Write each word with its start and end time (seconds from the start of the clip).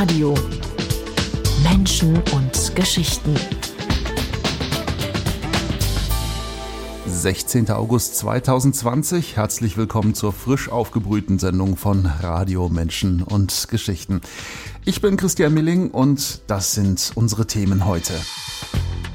Radio. 0.00 0.34
Menschen 1.62 2.22
und 2.34 2.74
Geschichten. 2.74 3.34
16. 7.06 7.70
August 7.70 8.16
2020. 8.16 9.36
Herzlich 9.36 9.76
willkommen 9.76 10.14
zur 10.14 10.32
frisch 10.32 10.70
aufgebrühten 10.70 11.38
Sendung 11.38 11.76
von 11.76 12.06
Radio 12.06 12.70
Menschen 12.70 13.22
und 13.22 13.66
Geschichten. 13.68 14.22
Ich 14.86 15.02
bin 15.02 15.18
Christian 15.18 15.52
Milling 15.52 15.90
und 15.90 16.40
das 16.46 16.72
sind 16.72 17.12
unsere 17.14 17.46
Themen 17.46 17.84
heute. 17.84 18.14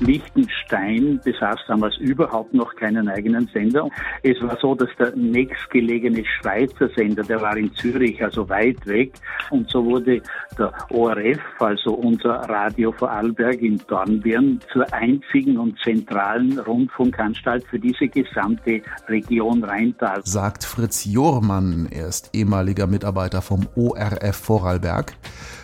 Liechtenstein 0.02 0.55
besaß 0.70 1.60
damals 1.68 1.98
überhaupt 1.98 2.54
noch 2.54 2.76
keinen 2.76 3.08
eigenen 3.08 3.48
Sender. 3.54 3.88
Es 4.24 4.42
war 4.42 4.58
so, 4.62 4.76
dass 4.76 4.90
der 4.98 5.16
nächstgelegene 5.16 6.24
Schweizer 6.26 6.90
Sender, 6.96 7.24
der 7.24 7.42
war 7.42 7.56
in 7.58 7.74
Zürich, 7.76 8.24
also 8.24 8.48
weit 8.50 8.86
weg. 8.88 9.14
Und 9.52 9.70
so 9.70 9.86
wurde 9.86 10.22
der 10.58 10.74
ORF, 10.90 11.40
also 11.60 11.94
unser 11.94 12.34
Radio 12.50 12.92
Vorarlberg 12.92 13.62
in 13.62 13.82
Dornbirn, 13.88 14.60
zur 14.72 14.92
einzigen 14.94 15.58
und 15.58 15.78
zentralen 15.84 16.60
Rundfunkanstalt 16.60 17.66
für 17.68 17.80
diese 17.80 18.08
gesamte 18.08 18.82
Region 19.08 19.64
Rheintal. 19.64 20.22
Sagt 20.24 20.64
Fritz 20.64 21.06
Jormann, 21.06 21.88
er 21.92 22.08
ist 22.08 22.30
ehemaliger 22.34 22.88
Mitarbeiter 22.88 23.42
vom 23.42 23.68
ORF 23.76 24.36
Vorarlberg. 24.36 25.14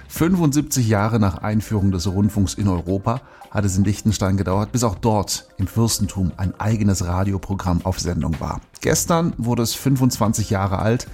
75 0.08 0.90
Jahre 0.90 1.20
nach 1.20 1.38
Einführung 1.38 1.92
des 1.92 2.06
Rundfunks 2.06 2.56
in 2.56 2.68
Europa 2.68 3.22
hat 3.52 3.66
es 3.66 3.78
in 3.78 3.84
Liechtenstein 3.84 4.38
gedauert, 4.38 4.72
bis 4.72 4.84
auch 4.84 4.96
dort 4.96 5.48
im 5.58 5.68
Fürstentum 5.68 6.32
ein 6.38 6.60
eigenes 6.60 7.06
Radioprogramm 7.06 7.82
auf 7.86 8.00
Sendung 8.00 8.40
war. 8.40 8.62
Gestern 8.80 9.34
wurde 9.38 9.62
es 9.62 9.76
25 9.76 10.50
Jahre 10.50 10.80
alt 10.80 11.08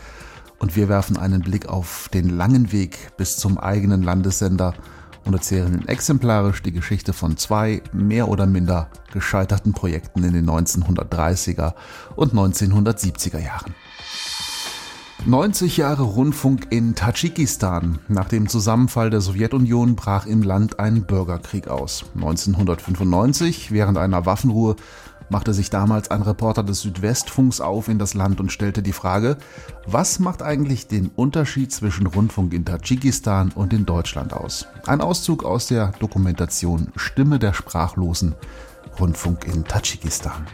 und 0.60 0.76
wir 0.76 0.88
werfen 0.88 1.18
einen 1.18 1.42
Blick 1.42 1.68
auf 1.68 2.10
den 2.14 2.30
langen 2.30 2.72
Weg 2.72 3.18
bis 3.18 3.38
zum 3.38 3.58
eigenen 3.58 4.04
Landessender 4.04 4.76
und 5.26 5.34
erzählen 5.34 5.88
exemplarisch 5.88 6.62
die 6.62 6.72
Geschichte 6.72 7.12
von 7.12 7.38
zwei 7.38 7.82
mehr 7.92 8.30
oder 8.30 8.46
minder 8.46 8.90
gescheiterten 9.12 9.74
Projekten 9.74 10.24
in 10.24 10.34
den 10.34 10.50
1930er 10.50 11.74
und 12.16 12.34
1970er 12.34 13.40
Jahren. 13.40 13.76
90 15.28 15.76
Jahre 15.76 16.04
Rundfunk 16.04 16.68
in 16.70 16.96
Tadschikistan. 16.96 18.00
Nach 18.08 18.30
dem 18.30 18.48
Zusammenfall 18.48 19.10
der 19.10 19.20
Sowjetunion 19.20 19.98
brach 19.98 20.26
im 20.26 20.42
Land 20.42 20.80
ein 20.80 21.06
Bürgerkrieg 21.06 21.68
aus. 21.68 22.06
1995, 22.16 23.74
während 23.74 23.98
einer 23.98 24.26
Waffenruhe, 24.26 24.78
machte 25.28 25.54
sich 25.54 25.70
damals 25.70 26.12
ein 26.12 26.22
Reporter 26.22 26.64
des 26.64 26.80
Südwestfunks 26.80 27.60
auf 27.60 27.90
in 27.90 28.00
das 28.00 28.14
Land 28.14 28.40
und 28.40 28.54
stellte 28.54 28.82
die 28.82 28.94
Frage, 28.94 29.36
was 29.86 30.20
macht 30.20 30.42
eigentlich 30.42 30.88
den 30.88 31.12
Unterschied 31.14 31.74
zwischen 31.74 32.08
Rundfunk 32.08 32.54
in 32.54 32.64
Tadschikistan 32.64 33.52
und 33.54 33.74
in 33.74 33.86
Deutschland 33.86 34.32
aus? 34.32 34.68
Ein 34.86 35.02
Auszug 35.02 35.44
aus 35.44 35.68
der 35.68 35.92
Dokumentation 36.00 36.88
Stimme 36.96 37.38
der 37.38 37.52
Sprachlosen, 37.52 38.34
Rundfunk 38.98 39.46
in 39.46 39.66
Tadschikistan. 39.66 40.48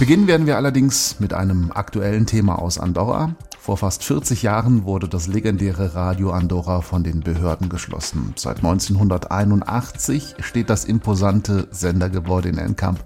Beginnen 0.00 0.26
werden 0.26 0.46
wir 0.46 0.56
allerdings 0.56 1.20
mit 1.20 1.34
einem 1.34 1.70
aktuellen 1.72 2.26
Thema 2.26 2.58
aus 2.58 2.76
Andorra. 2.80 3.36
Vor 3.60 3.76
fast 3.76 4.02
40 4.04 4.42
Jahren 4.42 4.84
wurde 4.84 5.06
das 5.06 5.26
legendäre 5.26 5.94
Radio 5.94 6.30
Andorra 6.30 6.80
von 6.80 7.04
den 7.04 7.20
Behörden 7.20 7.68
geschlossen. 7.68 8.32
Seit 8.34 8.56
1981 8.56 10.36
steht 10.40 10.70
das 10.70 10.86
imposante 10.86 11.68
Sendergebäude 11.70 12.48
in 12.48 12.56
Enkamp 12.56 13.04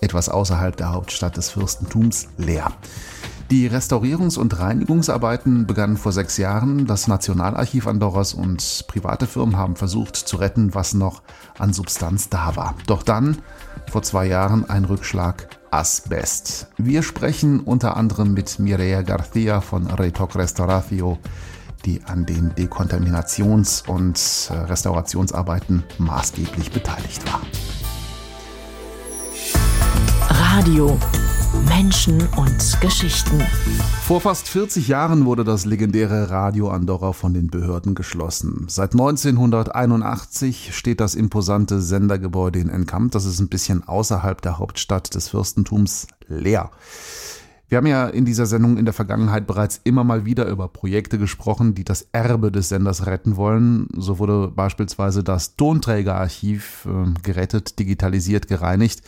etwas 0.00 0.28
außerhalb 0.28 0.76
der 0.76 0.92
Hauptstadt 0.92 1.36
des 1.36 1.50
Fürstentums 1.50 2.28
leer. 2.38 2.70
Die 3.50 3.68
Restaurierungs- 3.68 4.38
und 4.38 4.56
Reinigungsarbeiten 4.56 5.66
begannen 5.66 5.96
vor 5.96 6.12
sechs 6.12 6.36
Jahren. 6.36 6.86
Das 6.86 7.08
Nationalarchiv 7.08 7.88
Andorras 7.88 8.32
und 8.32 8.84
private 8.86 9.26
Firmen 9.26 9.56
haben 9.56 9.74
versucht 9.74 10.14
zu 10.14 10.36
retten, 10.36 10.72
was 10.72 10.94
noch 10.94 11.22
an 11.58 11.72
Substanz 11.72 12.28
da 12.28 12.54
war. 12.54 12.76
Doch 12.86 13.02
dann, 13.02 13.38
vor 13.90 14.02
zwei 14.02 14.26
Jahren, 14.26 14.70
ein 14.70 14.84
Rückschlag 14.84 15.55
Asbest. 15.70 16.68
Wir 16.76 17.02
sprechen 17.02 17.60
unter 17.60 17.96
anderem 17.96 18.34
mit 18.34 18.58
Mireia 18.58 19.02
Garcia 19.02 19.60
von 19.60 19.86
Retoc 19.86 20.36
Restauratio, 20.36 21.18
die 21.84 22.02
an 22.04 22.26
den 22.26 22.52
Dekontaminations- 22.52 23.86
und 23.86 24.18
äh, 24.50 24.58
Restaurationsarbeiten 24.64 25.84
maßgeblich 25.98 26.70
beteiligt 26.70 27.22
war. 27.26 27.40
Radio 30.30 30.98
Menschen 31.68 32.20
und 32.36 32.80
Geschichten. 32.80 33.40
Vor 34.02 34.20
fast 34.20 34.48
40 34.48 34.88
Jahren 34.88 35.24
wurde 35.24 35.44
das 35.44 35.64
legendäre 35.64 36.30
Radio 36.30 36.68
Andorra 36.68 37.12
von 37.12 37.34
den 37.34 37.48
Behörden 37.48 37.94
geschlossen. 37.94 38.66
Seit 38.68 38.92
1981 38.92 40.76
steht 40.76 41.00
das 41.00 41.14
imposante 41.14 41.80
Sendergebäude 41.80 42.58
in 42.58 42.68
Enkamp, 42.68 43.12
das 43.12 43.24
ist 43.24 43.40
ein 43.40 43.48
bisschen 43.48 43.86
außerhalb 43.86 44.40
der 44.42 44.58
Hauptstadt 44.58 45.14
des 45.14 45.28
Fürstentums, 45.28 46.06
leer. 46.28 46.70
Wir 47.68 47.78
haben 47.78 47.86
ja 47.86 48.06
in 48.06 48.24
dieser 48.24 48.46
Sendung 48.46 48.76
in 48.76 48.84
der 48.84 48.94
Vergangenheit 48.94 49.48
bereits 49.48 49.80
immer 49.82 50.04
mal 50.04 50.24
wieder 50.24 50.46
über 50.46 50.68
Projekte 50.68 51.18
gesprochen, 51.18 51.74
die 51.74 51.82
das 51.82 52.06
Erbe 52.12 52.52
des 52.52 52.68
Senders 52.68 53.06
retten 53.06 53.36
wollen. 53.36 53.88
So 53.96 54.20
wurde 54.20 54.52
beispielsweise 54.54 55.24
das 55.24 55.56
Tonträgerarchiv 55.56 56.86
äh, 56.86 57.20
gerettet, 57.22 57.80
digitalisiert, 57.80 58.46
gereinigt 58.46 59.02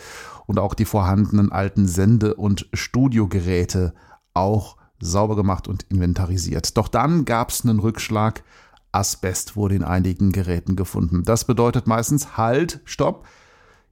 und 0.48 0.58
auch 0.58 0.72
die 0.72 0.86
vorhandenen 0.86 1.52
alten 1.52 1.86
Sende- 1.86 2.34
und 2.34 2.68
Studiogeräte 2.72 3.92
auch 4.32 4.78
sauber 4.98 5.36
gemacht 5.36 5.68
und 5.68 5.84
inventarisiert. 5.90 6.76
Doch 6.76 6.88
dann 6.88 7.26
gab 7.26 7.50
es 7.50 7.64
einen 7.64 7.78
Rückschlag. 7.78 8.42
Asbest 8.90 9.56
wurde 9.56 9.74
in 9.74 9.84
einigen 9.84 10.32
Geräten 10.32 10.74
gefunden. 10.74 11.22
Das 11.22 11.44
bedeutet 11.44 11.86
meistens 11.86 12.38
Halt, 12.38 12.80
Stopp. 12.86 13.26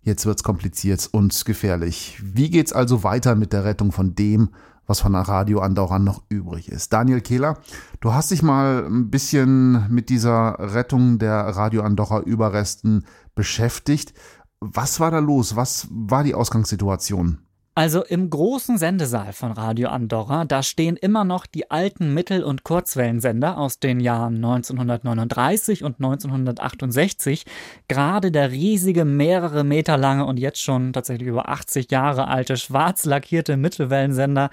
Jetzt 0.00 0.24
wird's 0.24 0.42
kompliziert 0.42 1.06
und 1.12 1.44
gefährlich. 1.44 2.18
Wie 2.22 2.48
geht's 2.48 2.72
also 2.72 3.04
weiter 3.04 3.34
mit 3.34 3.52
der 3.52 3.64
Rettung 3.64 3.92
von 3.92 4.14
dem, 4.14 4.48
was 4.86 5.00
von 5.00 5.12
der 5.12 5.22
Radio 5.22 5.60
Andorra 5.60 5.98
noch 5.98 6.22
übrig 6.30 6.70
ist? 6.70 6.92
Daniel 6.92 7.20
Kehler, 7.20 7.58
du 8.00 8.14
hast 8.14 8.30
dich 8.30 8.42
mal 8.42 8.86
ein 8.86 9.10
bisschen 9.10 9.92
mit 9.92 10.08
dieser 10.08 10.56
Rettung 10.58 11.18
der 11.18 11.34
Radio 11.34 11.82
Andorra 11.82 12.20
Überresten 12.20 13.04
beschäftigt. 13.34 14.14
Was 14.60 15.00
war 15.00 15.10
da 15.10 15.18
los? 15.18 15.56
Was 15.56 15.86
war 15.90 16.24
die 16.24 16.34
Ausgangssituation? 16.34 17.45
Also 17.78 18.02
im 18.02 18.30
großen 18.30 18.78
Sendesaal 18.78 19.34
von 19.34 19.52
Radio 19.52 19.90
Andorra, 19.90 20.46
da 20.46 20.62
stehen 20.62 20.96
immer 20.96 21.24
noch 21.24 21.44
die 21.44 21.70
alten 21.70 22.14
Mittel- 22.14 22.42
und 22.42 22.64
Kurzwellensender 22.64 23.58
aus 23.58 23.80
den 23.80 24.00
Jahren 24.00 24.36
1939 24.36 25.84
und 25.84 25.96
1968. 25.96 27.44
Gerade 27.86 28.32
der 28.32 28.50
riesige, 28.50 29.04
mehrere 29.04 29.62
Meter 29.62 29.98
lange 29.98 30.24
und 30.24 30.38
jetzt 30.38 30.62
schon 30.62 30.94
tatsächlich 30.94 31.28
über 31.28 31.50
80 31.50 31.90
Jahre 31.90 32.28
alte 32.28 32.56
schwarz 32.56 33.04
lackierte 33.04 33.58
Mittelwellensender 33.58 34.48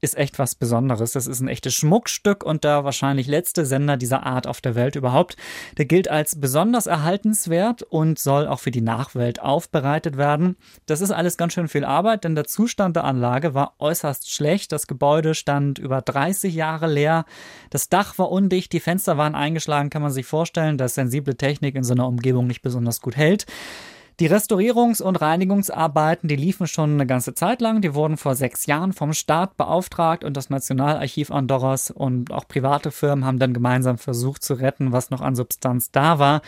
ist 0.00 0.16
echt 0.16 0.38
was 0.38 0.54
Besonderes. 0.54 1.12
Das 1.12 1.26
ist 1.26 1.40
ein 1.40 1.48
echtes 1.48 1.74
Schmuckstück 1.74 2.44
und 2.44 2.64
der 2.64 2.84
wahrscheinlich 2.84 3.26
letzte 3.26 3.64
Sender 3.64 3.96
dieser 3.96 4.24
Art 4.24 4.46
auf 4.46 4.60
der 4.60 4.74
Welt 4.74 4.94
überhaupt. 4.94 5.36
Der 5.78 5.86
gilt 5.86 6.08
als 6.08 6.38
besonders 6.40 6.86
erhaltenswert 6.86 7.82
und 7.82 8.18
soll 8.18 8.46
auch 8.46 8.60
für 8.60 8.70
die 8.70 8.82
Nachwelt 8.82 9.40
aufbereitet 9.40 10.16
werden. 10.16 10.56
Das 10.86 11.00
ist 11.00 11.10
alles 11.10 11.36
ganz 11.36 11.54
schön 11.54 11.68
viel 11.68 11.84
Arbeit, 11.84 12.24
denn 12.24 12.34
der 12.34 12.44
Zustand 12.66 12.96
der 12.96 13.04
Anlage 13.04 13.54
war 13.54 13.74
äußerst 13.78 14.28
schlecht. 14.28 14.72
Das 14.72 14.88
Gebäude 14.88 15.36
stand 15.36 15.78
über 15.78 16.02
30 16.02 16.52
Jahre 16.52 16.92
leer. 16.92 17.24
Das 17.70 17.88
Dach 17.88 18.18
war 18.18 18.32
undicht, 18.32 18.72
die 18.72 18.80
Fenster 18.80 19.16
waren 19.16 19.36
eingeschlagen, 19.36 19.88
kann 19.88 20.02
man 20.02 20.10
sich 20.10 20.26
vorstellen, 20.26 20.76
dass 20.76 20.96
sensible 20.96 21.36
Technik 21.36 21.76
in 21.76 21.84
so 21.84 21.94
einer 21.94 22.08
Umgebung 22.08 22.48
nicht 22.48 22.62
besonders 22.62 23.00
gut 23.00 23.16
hält. 23.16 23.46
Die 24.18 24.28
Restaurierungs- 24.28 25.00
und 25.00 25.14
Reinigungsarbeiten, 25.14 26.28
die 26.28 26.34
liefen 26.34 26.66
schon 26.66 26.94
eine 26.94 27.06
ganze 27.06 27.34
Zeit 27.34 27.60
lang. 27.60 27.82
Die 27.82 27.94
wurden 27.94 28.16
vor 28.16 28.34
sechs 28.34 28.66
Jahren 28.66 28.92
vom 28.92 29.12
Staat 29.12 29.56
beauftragt 29.56 30.24
und 30.24 30.36
das 30.36 30.50
Nationalarchiv 30.50 31.30
Andorras 31.30 31.92
und 31.92 32.32
auch 32.32 32.48
private 32.48 32.90
Firmen 32.90 33.24
haben 33.24 33.38
dann 33.38 33.54
gemeinsam 33.54 33.96
versucht 33.96 34.42
zu 34.42 34.54
retten, 34.54 34.90
was 34.90 35.10
noch 35.10 35.20
an 35.20 35.36
Substanz 35.36 35.92
da 35.92 36.18
war. 36.18 36.42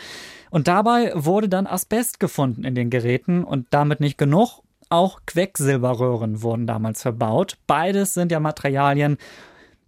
Und 0.49 0.67
dabei 0.67 1.13
wurde 1.15 1.47
dann 1.47 1.65
Asbest 1.65 2.19
gefunden 2.19 2.65
in 2.65 2.75
den 2.75 2.89
Geräten 2.89 3.45
und 3.45 3.67
damit 3.69 4.01
nicht 4.01 4.17
genug. 4.17 4.63
Auch 4.89 5.19
Quecksilberröhren 5.27 6.41
wurden 6.41 6.65
damals 6.65 7.03
verbaut. 7.03 7.57
Beides 7.67 8.13
sind 8.15 8.31
ja 8.31 8.39
Materialien, 8.39 9.17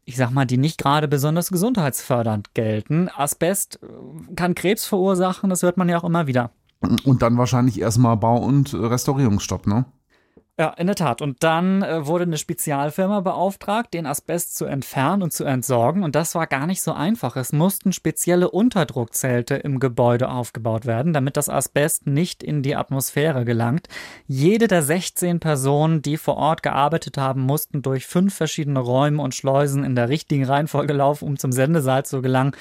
ich 0.05 0.15
sag 0.15 0.31
mal, 0.31 0.45
die 0.45 0.57
nicht 0.57 0.77
gerade 0.77 1.07
besonders 1.07 1.49
gesundheitsfördernd 1.49 2.53
gelten. 2.53 3.09
Asbest 3.15 3.79
kann 4.35 4.55
Krebs 4.55 4.85
verursachen, 4.85 5.49
das 5.49 5.63
hört 5.63 5.77
man 5.77 5.89
ja 5.89 5.97
auch 5.99 6.03
immer 6.03 6.27
wieder. 6.27 6.51
Und 7.03 7.21
dann 7.21 7.37
wahrscheinlich 7.37 7.79
erstmal 7.79 8.17
Bau- 8.17 8.43
und 8.43 8.73
Restaurierungsstopp, 8.73 9.67
ne? 9.67 9.85
Ja, 10.61 10.75
in 10.77 10.85
der 10.85 10.95
Tat. 10.95 11.23
Und 11.23 11.41
dann 11.41 11.81
äh, 11.81 12.05
wurde 12.05 12.25
eine 12.25 12.37
Spezialfirma 12.37 13.21
beauftragt, 13.21 13.95
den 13.95 14.05
Asbest 14.05 14.55
zu 14.55 14.65
entfernen 14.65 15.23
und 15.23 15.33
zu 15.33 15.43
entsorgen. 15.43 16.03
Und 16.03 16.13
das 16.13 16.35
war 16.35 16.45
gar 16.45 16.67
nicht 16.67 16.83
so 16.83 16.93
einfach. 16.93 17.35
Es 17.35 17.51
mussten 17.51 17.93
spezielle 17.93 18.51
Unterdruckzelte 18.51 19.55
im 19.55 19.79
Gebäude 19.79 20.29
aufgebaut 20.29 20.85
werden, 20.85 21.13
damit 21.13 21.35
das 21.35 21.49
Asbest 21.49 22.05
nicht 22.05 22.43
in 22.43 22.61
die 22.61 22.75
Atmosphäre 22.75 23.43
gelangt. 23.43 23.87
Jede 24.27 24.67
der 24.67 24.83
16 24.83 25.39
Personen, 25.39 26.03
die 26.03 26.17
vor 26.17 26.37
Ort 26.37 26.61
gearbeitet 26.61 27.17
haben, 27.17 27.41
mussten 27.41 27.81
durch 27.81 28.05
fünf 28.05 28.35
verschiedene 28.35 28.81
Räume 28.81 29.23
und 29.23 29.33
Schleusen 29.33 29.83
in 29.83 29.95
der 29.95 30.09
richtigen 30.09 30.45
Reihenfolge 30.45 30.93
laufen, 30.93 31.25
um 31.25 31.37
zum 31.37 31.51
Sendesaal 31.51 32.05
zu 32.05 32.21
gelangen. 32.21 32.51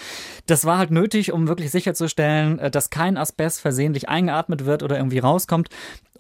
Das 0.47 0.65
war 0.65 0.79
halt 0.79 0.91
nötig, 0.91 1.33
um 1.33 1.49
wirklich 1.49 1.71
sicherzustellen, 1.71 2.61
äh, 2.61 2.71
dass 2.71 2.89
kein 2.89 3.19
Asbest 3.19 3.61
versehentlich 3.61 4.09
eingeatmet 4.09 4.65
wird 4.65 4.83
oder 4.83 4.97
irgendwie 4.97 5.19
rauskommt. 5.19 5.69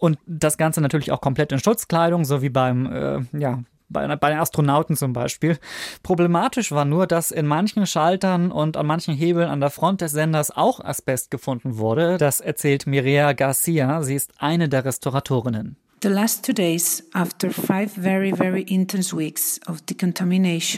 Und 0.01 0.19
das 0.27 0.57
Ganze 0.57 0.81
natürlich 0.81 1.13
auch 1.13 1.21
komplett 1.21 1.53
in 1.53 1.61
Schutzkleidung, 1.61 2.25
so 2.25 2.41
wie 2.41 2.49
beim, 2.49 2.91
äh, 2.91 3.21
ja, 3.39 3.63
bei, 3.91 4.17
bei 4.17 4.31
den 4.31 4.39
Astronauten 4.39 4.97
zum 4.97 5.13
Beispiel. 5.13 5.59
Problematisch 6.03 6.73
war 6.73 6.87
nur, 6.87 7.07
dass 7.07 7.31
in 7.31 7.47
manchen 7.47 7.87
Schaltern 7.87 8.51
und 8.51 8.79
an 8.79 8.87
manchen 8.87 9.15
Hebeln 9.15 9.49
an 9.49 9.61
der 9.61 9.71
Front 9.71 10.01
des 10.01 10.13
Senders 10.13 10.51
auch 10.51 10.83
Asbest 10.83 11.31
gefunden 11.31 11.77
wurde. 11.77 12.17
Das 12.17 12.41
erzählt 12.41 12.87
Mireia 12.87 13.35
Garcia. 13.35 14.03
Sie 14.03 14.15
ist 14.15 14.33
eine 14.39 14.69
der 14.71 14.87
Restauratorinnen. 14.87 15.77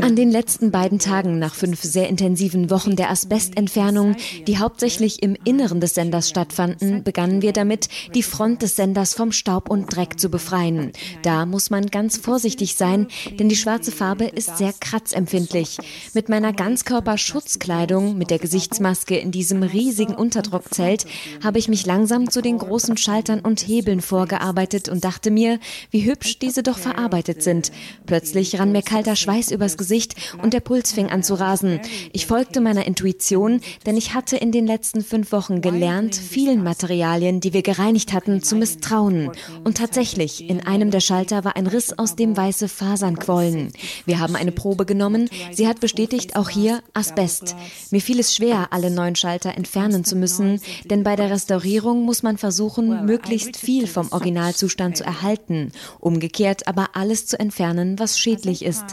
An 0.02 0.16
den 0.16 0.32
letzten 0.32 0.72
beiden 0.72 0.98
Tagen 0.98 1.38
nach 1.38 1.54
fünf 1.54 1.80
sehr 1.80 2.08
intensiven 2.08 2.70
Wochen 2.70 2.96
der 2.96 3.08
Asbestentfernung, 3.08 4.16
die 4.48 4.58
hauptsächlich 4.58 5.22
im 5.22 5.36
Inneren 5.44 5.80
des 5.80 5.94
Senders 5.94 6.28
stattfanden, 6.28 7.04
begannen 7.04 7.40
wir 7.40 7.52
damit, 7.52 7.88
die 8.16 8.24
Front 8.24 8.62
des 8.62 8.74
Senders 8.74 9.14
vom 9.14 9.30
Staub 9.30 9.70
und 9.70 9.94
Dreck 9.94 10.18
zu 10.18 10.28
befreien. 10.28 10.90
Da 11.22 11.46
muss 11.46 11.70
man 11.70 11.86
ganz 11.86 12.16
vorsichtig 12.16 12.74
sein, 12.74 13.06
denn 13.38 13.48
die 13.48 13.54
schwarze 13.54 13.92
Farbe 13.92 14.24
ist 14.24 14.58
sehr 14.58 14.72
kratzempfindlich. 14.72 15.78
Mit 16.14 16.30
meiner 16.30 16.52
Ganzkörperschutzkleidung, 16.52 18.18
mit 18.18 18.30
der 18.30 18.40
Gesichtsmaske 18.40 19.16
in 19.18 19.30
diesem 19.30 19.62
riesigen 19.62 20.16
Unterdruckzelt, 20.16 21.06
habe 21.44 21.60
ich 21.60 21.68
mich 21.68 21.86
langsam 21.86 22.28
zu 22.28 22.42
den 22.42 22.58
großen 22.58 22.96
Schaltern 22.96 23.38
und 23.38 23.60
Hebeln 23.60 24.00
vorgearbeitet 24.00 24.88
und 24.88 25.04
dachte 25.04 25.11
mir, 25.30 25.58
wie 25.90 26.04
hübsch 26.04 26.38
diese 26.38 26.62
doch 26.62 26.78
verarbeitet 26.78 27.42
sind. 27.42 27.70
Plötzlich 28.06 28.58
rann 28.58 28.72
mir 28.72 28.82
kalter 28.82 29.14
Schweiß 29.14 29.50
übers 29.50 29.76
Gesicht 29.76 30.14
und 30.42 30.54
der 30.54 30.60
Puls 30.60 30.92
fing 30.92 31.10
an 31.10 31.22
zu 31.22 31.34
rasen. 31.34 31.80
Ich 32.12 32.26
folgte 32.26 32.60
meiner 32.60 32.86
Intuition, 32.86 33.60
denn 33.86 33.96
ich 33.96 34.14
hatte 34.14 34.36
in 34.36 34.52
den 34.52 34.66
letzten 34.66 35.02
fünf 35.02 35.32
Wochen 35.32 35.60
gelernt, 35.60 36.14
vielen 36.14 36.62
Materialien, 36.62 37.40
die 37.40 37.52
wir 37.52 37.62
gereinigt 37.62 38.12
hatten, 38.12 38.42
zu 38.42 38.56
misstrauen. 38.56 39.30
Und 39.64 39.76
tatsächlich, 39.76 40.48
in 40.48 40.60
einem 40.60 40.90
der 40.90 41.00
Schalter 41.00 41.44
war 41.44 41.56
ein 41.56 41.66
Riss, 41.66 41.92
aus 41.98 42.16
dem 42.16 42.36
weiße 42.36 42.68
Fasern 42.68 43.18
quollen. 43.18 43.72
Wir 44.06 44.18
haben 44.18 44.36
eine 44.36 44.52
Probe 44.52 44.86
genommen. 44.86 45.28
Sie 45.52 45.68
hat 45.68 45.80
bestätigt, 45.80 46.36
auch 46.36 46.48
hier 46.48 46.82
Asbest. 46.94 47.54
Mir 47.90 48.00
fiel 48.00 48.18
es 48.18 48.34
schwer, 48.34 48.68
alle 48.70 48.90
neun 48.90 49.14
Schalter 49.14 49.54
entfernen 49.54 50.04
zu 50.04 50.16
müssen, 50.16 50.60
denn 50.84 51.02
bei 51.02 51.16
der 51.16 51.30
Restaurierung 51.30 52.04
muss 52.04 52.22
man 52.22 52.38
versuchen, 52.38 53.04
möglichst 53.04 53.56
viel 53.56 53.86
vom 53.86 54.10
Originalzustand 54.10 54.96
zu 54.96 55.01
zu 55.01 55.01
erhalten, 55.02 55.72
umgekehrt 56.00 56.66
aber 56.66 56.90
alles 56.94 57.26
zu 57.26 57.38
entfernen, 57.38 57.98
was 57.98 58.18
schädlich 58.18 58.64
ist. 58.64 58.84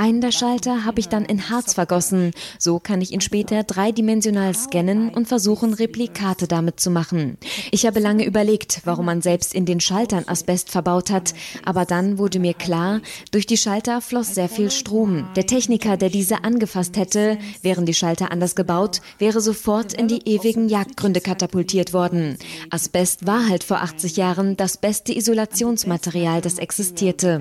Einen 0.00 0.20
der 0.20 0.30
Schalter 0.30 0.84
habe 0.84 1.00
ich 1.00 1.08
dann 1.08 1.24
in 1.24 1.50
Harz 1.50 1.74
vergossen. 1.74 2.30
So 2.56 2.78
kann 2.78 3.00
ich 3.00 3.10
ihn 3.10 3.20
später 3.20 3.64
dreidimensional 3.64 4.54
scannen 4.54 5.08
und 5.08 5.26
versuchen, 5.26 5.74
Replikate 5.74 6.46
damit 6.46 6.78
zu 6.78 6.88
machen. 6.88 7.36
Ich 7.72 7.84
habe 7.84 7.98
lange 7.98 8.24
überlegt, 8.24 8.82
warum 8.84 9.06
man 9.06 9.22
selbst 9.22 9.52
in 9.52 9.64
den 9.64 9.80
Schaltern 9.80 10.22
Asbest 10.28 10.70
verbaut 10.70 11.10
hat, 11.10 11.34
aber 11.64 11.84
dann 11.84 12.16
wurde 12.16 12.38
mir 12.38 12.54
klar, 12.54 13.00
durch 13.32 13.44
die 13.44 13.56
Schalter 13.56 14.00
floss 14.00 14.36
sehr 14.36 14.48
viel 14.48 14.70
Strom. 14.70 15.28
Der 15.34 15.46
Techniker, 15.46 15.96
der 15.96 16.10
diese 16.10 16.44
angefasst 16.44 16.96
hätte, 16.96 17.36
wären 17.62 17.84
die 17.84 17.92
Schalter 17.92 18.30
anders 18.30 18.54
gebaut, 18.54 19.00
wäre 19.18 19.40
sofort 19.40 19.94
in 19.94 20.06
die 20.06 20.28
ewigen 20.28 20.68
Jagdgründe 20.68 21.20
katapultiert 21.20 21.92
worden. 21.92 22.38
Asbest 22.70 23.26
war 23.26 23.48
halt 23.48 23.64
vor 23.64 23.78
80 23.78 24.16
Jahren 24.16 24.56
das 24.56 24.76
beste 24.76 25.12
Isolationsmaterial, 25.12 26.40
das 26.40 26.58
existierte. 26.58 27.40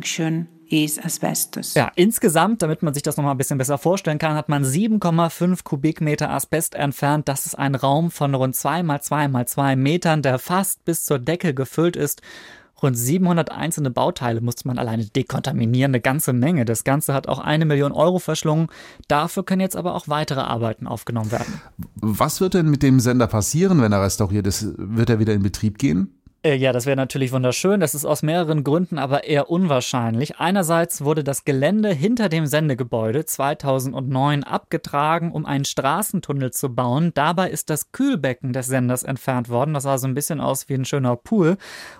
Function 0.00 0.48
is 0.70 0.98
asbestos. 0.98 1.74
Ja, 1.74 1.90
insgesamt, 1.96 2.62
damit 2.62 2.82
man 2.82 2.94
sich 2.94 3.02
das 3.02 3.16
nochmal 3.16 3.34
ein 3.34 3.38
bisschen 3.38 3.58
besser 3.58 3.76
vorstellen 3.76 4.18
kann, 4.18 4.34
hat 4.34 4.48
man 4.48 4.64
7,5 4.64 5.64
Kubikmeter 5.64 6.30
Asbest 6.30 6.74
entfernt. 6.74 7.28
Das 7.28 7.44
ist 7.44 7.58
ein 7.58 7.74
Raum 7.74 8.10
von 8.10 8.34
rund 8.34 8.56
2 8.56 8.82
mal 8.82 9.02
2 9.02 9.28
mal 9.28 9.46
2 9.46 9.76
Metern, 9.76 10.22
der 10.22 10.38
fast 10.38 10.84
bis 10.84 11.04
zur 11.04 11.18
Decke 11.18 11.54
gefüllt 11.54 11.96
ist. 11.96 12.22
Rund 12.82 12.96
700 12.96 13.50
einzelne 13.50 13.90
Bauteile 13.90 14.40
musste 14.40 14.66
man 14.66 14.78
alleine 14.78 15.04
dekontaminieren, 15.04 15.90
eine 15.90 16.00
ganze 16.00 16.32
Menge. 16.32 16.64
Das 16.64 16.82
Ganze 16.82 17.12
hat 17.12 17.28
auch 17.28 17.40
eine 17.40 17.66
Million 17.66 17.92
Euro 17.92 18.20
verschlungen. 18.20 18.68
Dafür 19.06 19.44
können 19.44 19.60
jetzt 19.60 19.76
aber 19.76 19.94
auch 19.94 20.08
weitere 20.08 20.40
Arbeiten 20.40 20.86
aufgenommen 20.86 21.30
werden. 21.30 21.60
Was 21.96 22.40
wird 22.40 22.54
denn 22.54 22.70
mit 22.70 22.82
dem 22.82 23.00
Sender 23.00 23.26
passieren, 23.26 23.82
wenn 23.82 23.92
er 23.92 24.02
restauriert 24.02 24.46
ist? 24.46 24.68
Wird 24.78 25.10
er 25.10 25.18
wieder 25.18 25.34
in 25.34 25.42
Betrieb 25.42 25.76
gehen? 25.76 26.19
Äh, 26.42 26.54
ja, 26.54 26.72
das 26.72 26.86
wäre 26.86 26.96
natürlich 26.96 27.32
wunderschön. 27.32 27.80
Das 27.80 27.94
ist 27.94 28.06
aus 28.06 28.22
mehreren 28.22 28.64
Gründen 28.64 28.98
aber 28.98 29.24
eher 29.24 29.50
unwahrscheinlich. 29.50 30.38
Einerseits 30.38 31.04
wurde 31.04 31.22
das 31.22 31.44
Gelände 31.44 31.92
hinter 31.92 32.30
dem 32.30 32.46
Sendegebäude 32.46 33.26
2009 33.26 34.42
abgetragen, 34.44 35.32
um 35.32 35.44
einen 35.44 35.66
Straßentunnel 35.66 36.50
zu 36.50 36.74
bauen. 36.74 37.12
Dabei 37.12 37.50
ist 37.50 37.68
das 37.68 37.92
Kühlbecken 37.92 38.54
des 38.54 38.68
Senders 38.68 39.02
entfernt 39.02 39.50
worden. 39.50 39.74
Das 39.74 39.82
sah 39.82 39.98
so 39.98 40.06
ein 40.06 40.14
bisschen 40.14 40.40
aus 40.40 40.70
wie 40.70 40.74
ein 40.74 40.86
schöner 40.86 41.14
Pool. 41.16 41.58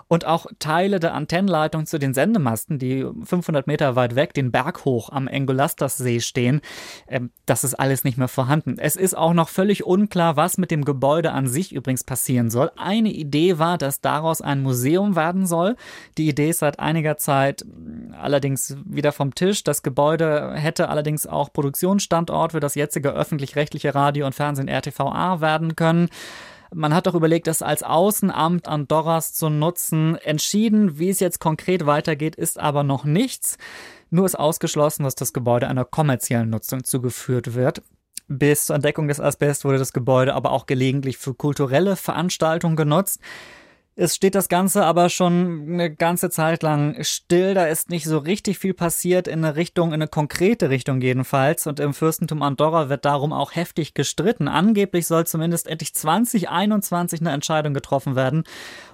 Und 0.08 0.25
auch 0.25 0.46
Teile 0.58 1.00
der 1.00 1.12
Antennenleitung 1.12 1.84
zu 1.84 1.98
den 1.98 2.14
Sendemasten, 2.14 2.78
die 2.78 3.06
500 3.22 3.66
Meter 3.66 3.94
weit 3.94 4.14
weg 4.14 4.32
den 4.32 4.50
Berg 4.52 4.86
hoch 4.86 5.10
am 5.10 5.28
Engolastas-See 5.28 6.20
stehen, 6.20 6.62
ähm, 7.08 7.31
das 7.44 7.62
ist 7.62 7.75
alles 7.75 8.04
nicht 8.04 8.16
mehr 8.16 8.28
vorhanden. 8.28 8.78
Es 8.78 8.96
ist 8.96 9.16
auch 9.16 9.34
noch 9.34 9.50
völlig 9.50 9.84
unklar, 9.84 10.36
was 10.36 10.56
mit 10.56 10.70
dem 10.70 10.86
Gebäude 10.86 11.32
an 11.32 11.46
sich 11.46 11.75
übrigens 11.75 12.04
passieren 12.04 12.48
soll. 12.48 12.70
Eine 12.76 13.10
Idee 13.10 13.58
war, 13.58 13.76
dass 13.76 14.00
daraus 14.00 14.30
daraus 14.31 14.41
ein 14.41 14.62
Museum 14.62 15.17
werden 15.17 15.47
soll. 15.47 15.77
Die 16.17 16.29
Idee 16.29 16.50
ist 16.50 16.61
seit 16.61 16.79
einiger 16.79 17.17
Zeit 17.17 17.65
allerdings 18.19 18.77
wieder 18.85 19.12
vom 19.12 19.35
Tisch. 19.35 19.65
Das 19.65 19.82
Gebäude 19.82 20.53
hätte 20.55 20.88
allerdings 20.88 21.27
auch 21.27 21.53
Produktionsstandort 21.53 22.53
für 22.53 22.61
das 22.61 22.77
jetzige 22.77 23.11
öffentlich-rechtliche 23.11 23.94
Radio 23.94 24.27
und 24.27 24.35
Fernsehen 24.35 24.69
RTVA 24.69 25.41
werden 25.41 25.75
können. 25.75 26.09
Man 26.73 26.94
hat 26.94 27.09
doch 27.09 27.17
überlegt, 27.17 27.49
das 27.49 27.62
als 27.62 27.82
Außenamt 27.82 28.69
Andorras 28.69 29.32
zu 29.32 29.49
nutzen. 29.49 30.15
Entschieden, 30.17 31.00
wie 31.00 31.09
es 31.09 31.19
jetzt 31.19 31.41
konkret 31.41 31.85
weitergeht, 31.85 32.37
ist 32.37 32.61
aber 32.61 32.85
noch 32.85 33.05
nichts. 33.05 33.59
Nur 34.11 34.27
ist 34.27 34.38
ausgeschlossen, 34.38 35.03
dass 35.03 35.17
das 35.17 35.32
Gebäude 35.32 35.67
einer 35.67 35.85
kommerziellen 35.85 36.49
Nutzung 36.49 36.85
zugeführt 36.85 37.55
wird. 37.55 37.82
Bis 38.29 38.67
zur 38.67 38.77
Entdeckung 38.77 39.09
des 39.09 39.19
Asbest 39.19 39.65
wurde 39.65 39.79
das 39.79 39.93
Gebäude 39.93 40.35
aber 40.35 40.53
auch 40.53 40.67
gelegentlich 40.67 41.19
für 41.19 41.35
kulturelle 41.35 41.97
Veranstaltungen 41.97 42.77
genutzt. 42.77 43.21
Es 43.96 44.14
steht 44.14 44.34
das 44.34 44.48
Ganze 44.48 44.84
aber 44.84 45.10
schon 45.10 45.66
eine 45.69 45.94
ganze 45.94 46.31
Zeit 46.31 46.62
lang 46.62 47.02
still. 47.02 47.54
Da 47.54 47.66
ist 47.66 47.90
nicht 47.90 48.04
so 48.04 48.19
richtig 48.19 48.58
viel 48.58 48.72
passiert 48.72 49.28
in 49.28 49.44
eine 49.44 49.56
Richtung, 49.56 49.88
in 49.88 49.94
eine 49.94 50.08
konkrete 50.08 50.70
Richtung 50.70 51.00
jedenfalls. 51.00 51.66
Und 51.66 51.81
im 51.81 51.92
Fürstentum 51.92 52.43
Andorra 52.43 52.88
wird 52.88 53.05
darum 53.05 53.32
auch 53.32 53.55
heftig 53.55 53.93
gestritten. 53.94 54.48
Angeblich 54.48 55.06
soll 55.06 55.26
zumindest 55.26 55.67
endlich 55.67 55.94
2021 55.94 57.20
eine 57.20 57.32
Entscheidung 57.32 57.74
getroffen 57.74 58.17
werden. 58.17 58.44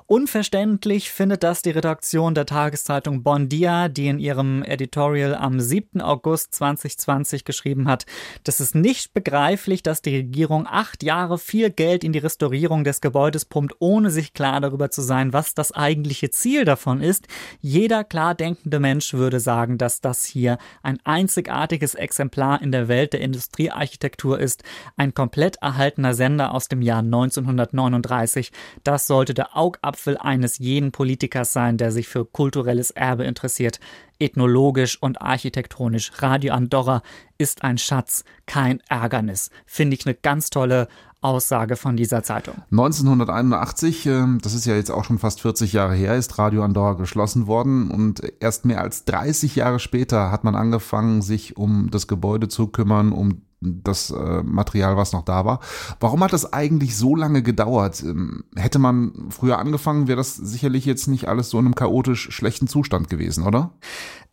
Unverständlich 0.09 1.11
findet 1.11 1.43
das 1.43 1.63
die 1.63 1.71
Redaktion 1.71 2.37
der 2.37 2.47
Tageszeitung 2.47 3.25
Bon 3.25 3.49
Dia, 3.49 3.89
die 3.89 4.07
in 4.07 4.21
ihrem 4.21 4.63
Editorial 4.63 5.35
am 5.35 5.59
7. 5.59 6.01
August 6.01 6.55
2020 6.55 7.45
geschrieben 7.45 7.89
hat, 7.89 8.07
das 8.45 8.61
ist 8.61 8.77
nicht 8.77 9.15
begreiflich, 9.15 9.83
dass 9.83 10.03
die 10.03 10.15
Regierung 10.15 10.69
acht 10.71 11.03
Jahre 11.03 11.39
viel 11.39 11.71
Geld 11.71 12.05
in 12.05 12.13
die 12.13 12.21
Restaurierung 12.21 12.85
des 12.85 13.01
Gebäudes 13.01 13.47
pumpt, 13.47 13.75
ohne 13.81 14.13
sich 14.13 14.33
klar 14.33 14.61
darüber 14.61 14.93
zu 14.93 15.03
sein, 15.03 15.33
was 15.33 15.55
das 15.55 15.73
eigentliche 15.73 16.31
Ziel 16.31 16.65
davon 16.65 17.01
ist. 17.01 17.27
Jeder 17.61 18.05
klar 18.05 18.37
denkende 18.37 18.79
Mensch 18.79 19.13
würde 19.13 19.41
sagen, 19.41 19.77
dass 19.77 20.01
das 20.01 20.25
hier 20.25 20.59
ein 20.85 21.01
einzigartiges 21.03 21.97
Exemplar 21.97 22.63
in 22.63 22.71
der 22.71 22.87
Welt 22.87 23.13
der 23.13 23.23
Industriearchitektur 23.23 24.39
ist, 24.39 24.63
ein 24.97 25.15
komplett 25.15 25.57
erhaltener 25.57 26.15
Sender 26.15 26.55
aus 26.55 26.69
dem 26.69 26.81
Jahr 26.81 27.01
1939. 27.01 28.53
Das 28.85 29.09
sollte 29.09 29.35
der 29.35 29.57
Augapfel 29.57 29.96
Apfel 29.97 30.19
eines 30.19 30.59
jeden 30.59 30.93
Politikers 30.93 31.55
sein, 31.55 31.79
der 31.79 31.91
sich 31.91 32.07
für 32.07 32.27
kulturelles 32.27 32.91
Erbe 32.91 33.25
interessiert. 33.25 33.81
Ethnologisch 34.19 35.01
und 35.01 35.23
architektonisch. 35.23 36.13
Radio 36.19 36.53
Andorra 36.53 37.03
ist 37.39 37.65
ein 37.65 37.79
Schatz, 37.79 38.25
kein 38.45 38.81
Ärgernis. 38.91 39.49
Finde 39.65 39.97
ich 39.97 40.05
eine 40.05 40.15
ganz 40.15 40.51
tolle 40.51 40.89
Aussage 41.23 41.77
von 41.77 41.97
dieser 41.97 42.23
Zeitung. 42.23 42.57
1981, 42.71 44.05
ähm, 44.05 44.39
das 44.43 44.53
ist 44.53 44.67
ja 44.67 44.75
jetzt 44.75 44.91
auch 44.91 45.05
schon 45.05 45.19
fast 45.19 45.41
40 45.41 45.73
Jahre 45.73 45.95
her, 45.95 46.15
ist 46.15 46.39
Radio 46.39 46.63
Andorra 46.63 46.93
geschlossen 46.93 47.47
worden 47.47 47.91
und 47.91 48.23
erst 48.41 48.67
mehr 48.67 48.83
als 48.83 49.07
30 49.07 49.57
Jahre 49.57 49.79
später 49.79 50.31
hat 50.31 50.45
man 50.45 50.55
angefangen, 50.55 51.23
sich 51.23 51.57
um 51.57 51.91
das 51.91 52.07
Gebäude 52.07 52.49
zu 52.49 52.67
kümmern, 52.67 53.13
um 53.13 53.41
das 53.85 54.11
äh, 54.11 54.43
Material, 54.43 54.97
was 54.97 55.13
noch 55.13 55.25
da 55.25 55.45
war. 55.45 55.61
Warum 56.01 56.23
hat 56.23 56.33
das 56.33 56.53
eigentlich 56.53 56.97
so 56.97 57.15
lange 57.15 57.43
gedauert? 57.43 58.03
Ähm, 58.03 58.45
hätte 58.55 58.79
man 58.79 59.13
früher 59.31 59.59
angefangen, 59.59 60.09
wäre 60.09 60.17
das 60.17 60.35
sicherlich 60.35 60.85
jetzt 60.85 61.07
nicht 61.07 61.29
alles 61.29 61.51
so 61.51 61.59
in 61.59 61.67
einem 61.67 61.75
chaotisch 61.75 62.31
schlechten 62.31 62.69
Zustand 62.69 63.09
gewesen, 63.09 63.45
oder? 63.45 63.71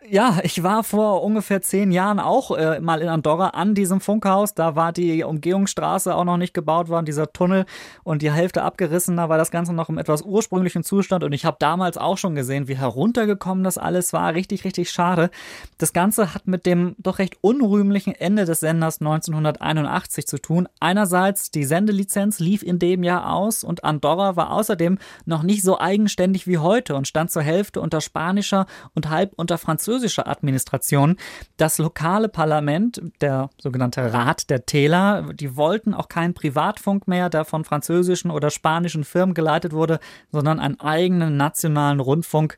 Ja, 0.09 0.39
ich 0.43 0.63
war 0.63 0.83
vor 0.83 1.23
ungefähr 1.23 1.61
zehn 1.61 1.91
Jahren 1.91 2.19
auch 2.19 2.51
äh, 2.51 2.81
mal 2.81 3.01
in 3.01 3.07
Andorra 3.07 3.49
an 3.49 3.73
diesem 3.73 4.01
Funkhaus. 4.01 4.53
Da 4.53 4.75
war 4.75 4.91
die 4.91 5.23
Umgehungsstraße 5.23 6.13
auch 6.13 6.25
noch 6.25 6.35
nicht 6.35 6.53
gebaut 6.53 6.89
worden, 6.89 7.05
dieser 7.05 7.31
Tunnel 7.31 7.65
und 8.03 8.21
die 8.21 8.31
Hälfte 8.31 8.63
abgerissen. 8.63 9.15
Da 9.15 9.29
war 9.29 9.37
das 9.37 9.49
Ganze 9.49 9.71
noch 9.71 9.87
im 9.87 9.97
etwas 9.97 10.21
ursprünglichen 10.21 10.83
Zustand. 10.83 11.23
Und 11.23 11.31
ich 11.31 11.45
habe 11.45 11.55
damals 11.59 11.97
auch 11.97 12.17
schon 12.17 12.35
gesehen, 12.35 12.67
wie 12.67 12.75
heruntergekommen 12.75 13.63
das 13.63 13.77
alles 13.77 14.11
war. 14.11 14.33
Richtig, 14.33 14.65
richtig 14.65 14.91
schade. 14.91 15.29
Das 15.77 15.93
Ganze 15.93 16.33
hat 16.33 16.47
mit 16.47 16.65
dem 16.65 16.95
doch 16.97 17.19
recht 17.19 17.37
unrühmlichen 17.39 18.13
Ende 18.13 18.43
des 18.43 18.59
Senders 18.59 18.99
1981 18.99 20.27
zu 20.27 20.37
tun. 20.37 20.67
Einerseits, 20.81 21.49
die 21.49 21.63
Sendelizenz 21.63 22.39
lief 22.39 22.61
in 22.61 22.77
dem 22.77 23.03
Jahr 23.03 23.33
aus 23.33 23.63
und 23.63 23.85
Andorra 23.85 24.35
war 24.35 24.51
außerdem 24.51 24.97
noch 25.25 25.43
nicht 25.43 25.61
so 25.61 25.79
eigenständig 25.79 26.45
wie 26.45 26.57
heute 26.57 26.95
und 26.95 27.07
stand 27.07 27.31
zur 27.31 27.41
Hälfte 27.41 27.79
unter 27.79 28.01
spanischer 28.01 28.65
und 28.95 29.09
halb 29.09 29.31
unter 29.37 29.57
französischer 29.57 29.92
französischer 29.93 30.27
Administration. 30.27 31.17
Das 31.57 31.77
lokale 31.77 32.27
Parlament, 32.27 32.99
der 33.21 33.49
sogenannte 33.61 34.11
Rat 34.11 34.49
der 34.49 34.65
Täler, 34.65 35.33
die 35.33 35.55
wollten 35.55 35.93
auch 35.93 36.09
keinen 36.09 36.33
Privatfunk 36.33 37.07
mehr, 37.07 37.29
der 37.29 37.45
von 37.45 37.63
französischen 37.63 38.31
oder 38.31 38.49
spanischen 38.49 39.03
Firmen 39.03 39.35
geleitet 39.35 39.71
wurde, 39.71 39.99
sondern 40.31 40.59
einen 40.59 40.79
eigenen 40.79 41.37
nationalen 41.37 41.99
Rundfunk. 41.99 42.57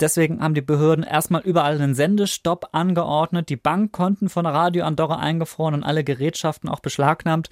Deswegen 0.00 0.40
haben 0.40 0.54
die 0.54 0.62
Behörden 0.62 1.04
erstmal 1.04 1.42
überall 1.42 1.74
einen 1.74 1.94
Sendestopp 1.94 2.68
angeordnet, 2.72 3.50
die 3.50 3.56
Bankkonten 3.56 4.30
von 4.30 4.46
Radio 4.46 4.84
Andorra 4.84 5.18
eingefroren 5.18 5.74
und 5.74 5.82
alle 5.82 6.02
Gerätschaften 6.02 6.70
auch 6.70 6.80
beschlagnahmt. 6.80 7.50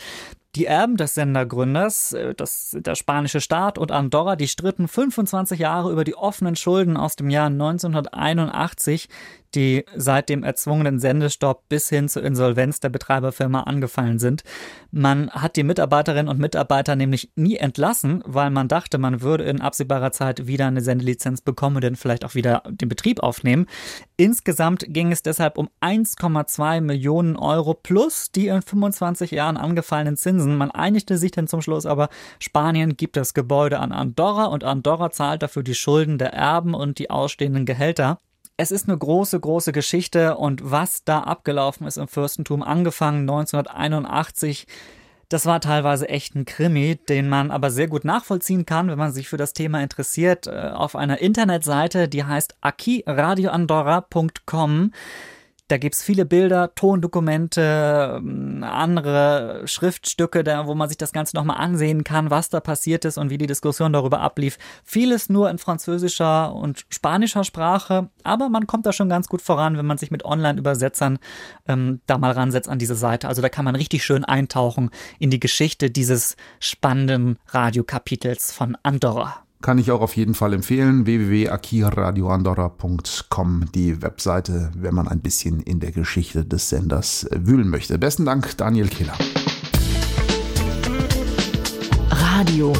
Die 0.56 0.64
Erben 0.64 0.96
des 0.96 1.12
Sendergründers, 1.14 2.14
äh, 2.14 2.34
das, 2.34 2.74
der 2.80 2.94
spanische 2.94 3.42
Staat 3.42 3.76
und 3.76 3.92
Andorra, 3.92 4.36
die 4.36 4.48
stritten 4.48 4.88
25 4.88 5.60
Jahre 5.60 5.92
über 5.92 6.02
die 6.02 6.14
offenen 6.14 6.56
Schulden 6.56 6.96
aus 6.96 7.14
dem 7.14 7.28
Jahr 7.28 7.48
1981, 7.48 9.10
die 9.56 9.84
seit 9.96 10.28
dem 10.28 10.44
erzwungenen 10.44 10.98
Sendestopp 10.98 11.68
bis 11.68 11.88
hin 11.88 12.08
zur 12.08 12.22
Insolvenz 12.22 12.78
der 12.80 12.90
Betreiberfirma 12.90 13.62
angefallen 13.62 14.18
sind. 14.18 14.44
Man 14.90 15.30
hat 15.30 15.56
die 15.56 15.62
Mitarbeiterinnen 15.62 16.28
und 16.28 16.38
Mitarbeiter 16.38 16.94
nämlich 16.94 17.30
nie 17.34 17.56
entlassen, 17.56 18.22
weil 18.26 18.50
man 18.50 18.68
dachte, 18.68 18.98
man 18.98 19.22
würde 19.22 19.44
in 19.44 19.60
absehbarer 19.60 20.12
Zeit 20.12 20.46
wieder 20.46 20.66
eine 20.66 20.82
Sendelizenz 20.82 21.40
bekommen 21.40 21.76
und 21.76 21.84
dann 21.84 21.96
vielleicht 21.96 22.24
auch 22.24 22.34
wieder 22.34 22.62
den 22.68 22.88
Betrieb 22.88 23.20
aufnehmen. 23.20 23.66
Insgesamt 24.16 24.84
ging 24.88 25.10
es 25.10 25.22
deshalb 25.22 25.56
um 25.56 25.70
1,2 25.80 26.82
Millionen 26.82 27.36
Euro 27.36 27.74
plus 27.74 28.30
die 28.30 28.48
in 28.48 28.60
25 28.60 29.30
Jahren 29.30 29.56
angefallenen 29.56 30.16
Zinsen. 30.16 30.56
Man 30.56 30.70
einigte 30.70 31.16
sich 31.16 31.30
dann 31.30 31.48
zum 31.48 31.62
Schluss 31.62 31.86
aber, 31.86 32.10
Spanien 32.38 32.96
gibt 32.96 33.16
das 33.16 33.32
Gebäude 33.32 33.80
an 33.80 33.92
Andorra 33.92 34.44
und 34.46 34.64
Andorra 34.64 35.10
zahlt 35.10 35.42
dafür 35.42 35.62
die 35.62 35.74
Schulden 35.74 36.18
der 36.18 36.34
Erben 36.34 36.74
und 36.74 36.98
die 36.98 37.08
ausstehenden 37.08 37.64
Gehälter. 37.64 38.18
Es 38.58 38.70
ist 38.70 38.88
eine 38.88 38.96
große, 38.96 39.38
große 39.38 39.70
Geschichte 39.72 40.38
und 40.38 40.70
was 40.70 41.04
da 41.04 41.20
abgelaufen 41.20 41.86
ist 41.86 41.98
im 41.98 42.08
Fürstentum, 42.08 42.62
angefangen 42.62 43.28
1981, 43.28 44.66
das 45.28 45.44
war 45.44 45.60
teilweise 45.60 46.08
echt 46.08 46.34
ein 46.34 46.46
Krimi, 46.46 46.98
den 47.08 47.28
man 47.28 47.50
aber 47.50 47.70
sehr 47.70 47.88
gut 47.88 48.06
nachvollziehen 48.06 48.64
kann, 48.64 48.88
wenn 48.88 48.96
man 48.96 49.12
sich 49.12 49.28
für 49.28 49.36
das 49.36 49.52
Thema 49.52 49.82
interessiert, 49.82 50.46
äh, 50.46 50.70
auf 50.72 50.96
einer 50.96 51.20
Internetseite, 51.20 52.08
die 52.08 52.24
heißt 52.24 52.54
akiradioandorra.com. 52.62 54.92
Da 55.68 55.78
gibt's 55.78 56.04
viele 56.04 56.24
Bilder, 56.24 56.74
Tondokumente, 56.76 58.18
ähm, 58.18 58.62
andere 58.62 59.62
Schriftstücke, 59.64 60.44
da, 60.44 60.68
wo 60.68 60.76
man 60.76 60.88
sich 60.88 60.96
das 60.96 61.12
Ganze 61.12 61.34
nochmal 61.34 61.56
ansehen 61.56 62.04
kann, 62.04 62.30
was 62.30 62.50
da 62.50 62.60
passiert 62.60 63.04
ist 63.04 63.18
und 63.18 63.30
wie 63.30 63.38
die 63.38 63.48
Diskussion 63.48 63.92
darüber 63.92 64.20
ablief. 64.20 64.58
Vieles 64.84 65.28
nur 65.28 65.50
in 65.50 65.58
französischer 65.58 66.54
und 66.54 66.86
spanischer 66.88 67.42
Sprache, 67.42 68.10
aber 68.22 68.48
man 68.48 68.68
kommt 68.68 68.86
da 68.86 68.92
schon 68.92 69.08
ganz 69.08 69.26
gut 69.26 69.42
voran, 69.42 69.76
wenn 69.76 69.86
man 69.86 69.98
sich 69.98 70.12
mit 70.12 70.24
Online-Übersetzern 70.24 71.18
ähm, 71.66 72.00
da 72.06 72.16
mal 72.18 72.30
ransetzt 72.30 72.68
an 72.68 72.78
diese 72.78 72.94
Seite. 72.94 73.26
Also 73.26 73.42
da 73.42 73.48
kann 73.48 73.64
man 73.64 73.74
richtig 73.74 74.04
schön 74.04 74.24
eintauchen 74.24 74.90
in 75.18 75.30
die 75.30 75.40
Geschichte 75.40 75.90
dieses 75.90 76.36
spannenden 76.60 77.40
Radiokapitels 77.48 78.52
von 78.52 78.76
Andorra. 78.84 79.45
Kann 79.62 79.78
ich 79.78 79.90
auch 79.90 80.02
auf 80.02 80.14
jeden 80.16 80.34
Fall 80.34 80.52
empfehlen. 80.52 81.06
www.akiradioandorra.com, 81.06 83.64
die 83.74 84.02
Webseite, 84.02 84.70
wenn 84.76 84.94
man 84.94 85.08
ein 85.08 85.20
bisschen 85.20 85.60
in 85.60 85.80
der 85.80 85.92
Geschichte 85.92 86.44
des 86.44 86.68
Senders 86.68 87.26
wühlen 87.34 87.68
möchte. 87.68 87.98
Besten 87.98 88.24
Dank, 88.24 88.56
Daniel 88.56 88.88
Killer. 88.88 89.14
Radio. 92.10 92.72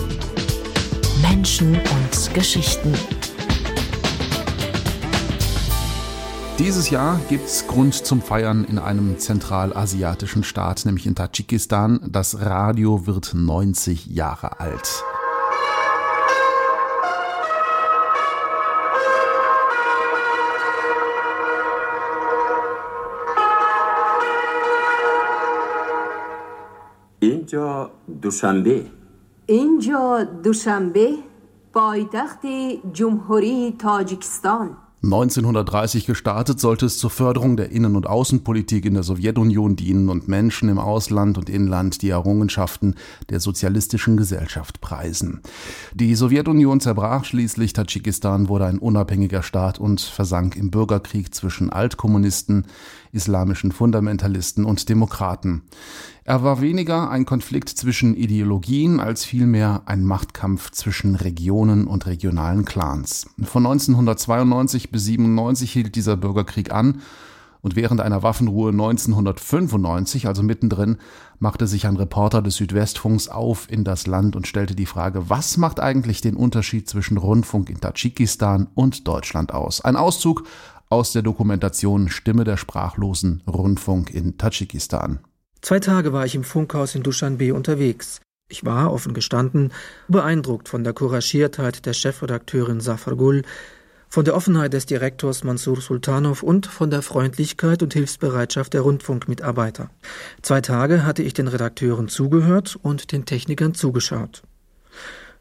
Menschen 1.23 1.77
und 1.77 2.35
Geschichten. 2.35 2.93
Dieses 6.59 6.89
Jahr 6.89 7.21
gibt 7.29 7.47
es 7.47 7.67
Grund 7.67 7.95
zum 7.95 8.23
Feiern 8.23 8.65
in 8.65 8.79
einem 8.79 9.19
zentralasiatischen 9.19 10.43
Staat, 10.43 10.87
nämlich 10.87 11.07
in 11.07 11.15
Tadschikistan. 11.15 12.01
Das 12.09 12.41
Radio 12.41 13.07
wird 13.07 13.35
90 13.35 14.07
Jahre 14.07 14.59
alt. 14.59 15.05
دوشنبه 28.22 28.86
اینجا 29.46 30.28
دوشنبه 30.44 31.10
پایتخت 31.74 32.46
جمهوری 32.94 33.76
تاجیکستان 33.80 34.70
1930 35.04 36.06
gestartet, 36.06 36.60
sollte 36.60 36.86
es 36.86 37.00
zur 37.00 37.10
Förderung 37.10 37.58
der 37.58 37.72
Innen- 37.72 37.96
und 37.96 38.06
Außenpolitik 38.06 38.86
in 38.86 38.94
der 38.94 39.02
Sowjetunion 39.02 39.76
dienen 39.76 40.10
und 40.10 40.28
Menschen 40.28 40.70
im 40.70 40.78
Ausland 40.78 41.40
und 41.40 41.50
Inland 41.50 42.04
die 42.04 42.12
Errungenschaften 42.12 42.94
der 43.32 43.40
sozialistischen 43.40 44.16
Gesellschaft 44.16 44.80
preisen. 44.80 45.42
Die 45.96 46.14
Sowjetunion 46.14 46.82
zerbrach 46.82 47.26
schließlich, 47.26 47.74
Tadschikistan 47.74 48.48
wurde 48.48 48.66
ein 48.66 48.78
unabhängiger 48.78 49.42
Staat 49.42 49.80
und 49.80 50.02
versank 50.02 50.56
im 50.56 50.70
Bürgerkrieg 50.70 51.34
zwischen 51.34 51.72
Altkommunisten, 51.72 52.68
islamischen 53.17 53.73
Fundamentalisten 53.73 54.65
und 54.65 54.89
Demokraten. 54.89 55.63
Er 56.23 56.45
war 56.45 56.61
weniger 56.61 57.11
ein 57.11 57.25
Konflikt 57.25 57.71
zwischen 57.71 58.15
Ideologien 58.15 59.01
als 59.01 59.25
vielmehr 59.25 59.83
ein 59.87 60.05
Machtkampf 60.05 60.71
zwischen 60.71 61.17
Regionen 61.17 61.87
und 61.87 62.07
regionalen 62.07 62.65
Clans. 62.65 63.29
Von 63.43 63.67
1992 63.67 64.91
bis 64.91 65.05
97 65.07 65.73
hielt 65.73 65.97
dieser 65.97 66.17
Bürgerkrieg 66.17 66.73
an 66.73 67.01
und 67.67 67.75
während 67.75 68.01
einer 68.01 68.23
Waffenruhe 68.23 68.71
1995, 68.71 70.29
also 70.29 70.45
mittendrin, 70.45 70.99
machte 71.41 71.67
sich 71.67 71.89
ein 71.89 71.97
Reporter 71.97 72.41
des 72.41 72.55
Südwestfunks 72.55 73.27
auf 73.27 73.69
in 73.69 73.83
das 73.83 74.07
Land 74.07 74.37
und 74.37 74.47
stellte 74.47 74.77
die 74.77 74.87
Frage, 74.87 75.29
was 75.31 75.57
macht 75.57 75.81
eigentlich 75.81 76.21
den 76.21 76.37
Unterschied 76.37 76.89
zwischen 76.89 77.17
Rundfunk 77.17 77.69
in 77.69 77.81
Tadschikistan 77.81 78.69
und 78.77 79.09
Deutschland 79.09 79.53
aus? 79.53 79.81
Ein 79.81 79.97
Auszug 79.97 80.45
aus 80.89 81.13
der 81.13 81.23
Dokumentation 81.23 82.09
Stimme 82.09 82.45
der 82.45 82.57
Sprachlosen 82.57 83.43
Rundfunk 83.47 84.11
in 84.11 84.39
Tadschikistan. 84.39 85.21
Zwei 85.63 85.81
Tage 85.81 86.13
war 86.13 86.25
ich 86.25 86.35
im 86.35 86.45
Funkhaus 86.45 86.95
in 86.95 87.03
Duschanbe 87.03 87.55
unterwegs. 87.55 88.21
Ich 88.49 88.65
war, 88.65 88.93
offen 88.93 89.15
gestanden, 89.15 89.73
beeindruckt 90.07 90.69
von 90.69 90.85
der 90.85 90.93
Couragiertheit 90.93 91.85
der 91.85 91.93
Chefredakteurin 91.93 92.81
Safar 92.81 93.17
Gul, 93.17 93.43
von 94.09 94.25
der 94.25 94.37
Offenheit 94.37 94.73
des 94.73 94.87
Direktors 94.87 95.43
Mansur 95.43 95.81
Sultanov 95.81 96.45
und 96.45 96.67
von 96.67 96.91
der 96.91 97.03
Freundlichkeit 97.03 97.83
und 97.83 97.93
Hilfsbereitschaft 97.93 98.73
der 98.73 98.83
Rundfunkmitarbeiter. 98.83 99.91
Zwei 100.43 100.61
Tage 100.61 101.05
hatte 101.05 101.25
ich 101.25 101.35
den 101.35 101.49
Redakteuren 101.49 102.09
zugehört 102.09 102.79
und 102.81 103.11
den 103.11 103.25
Technikern 103.25 103.75
zugeschaut. 103.75 104.43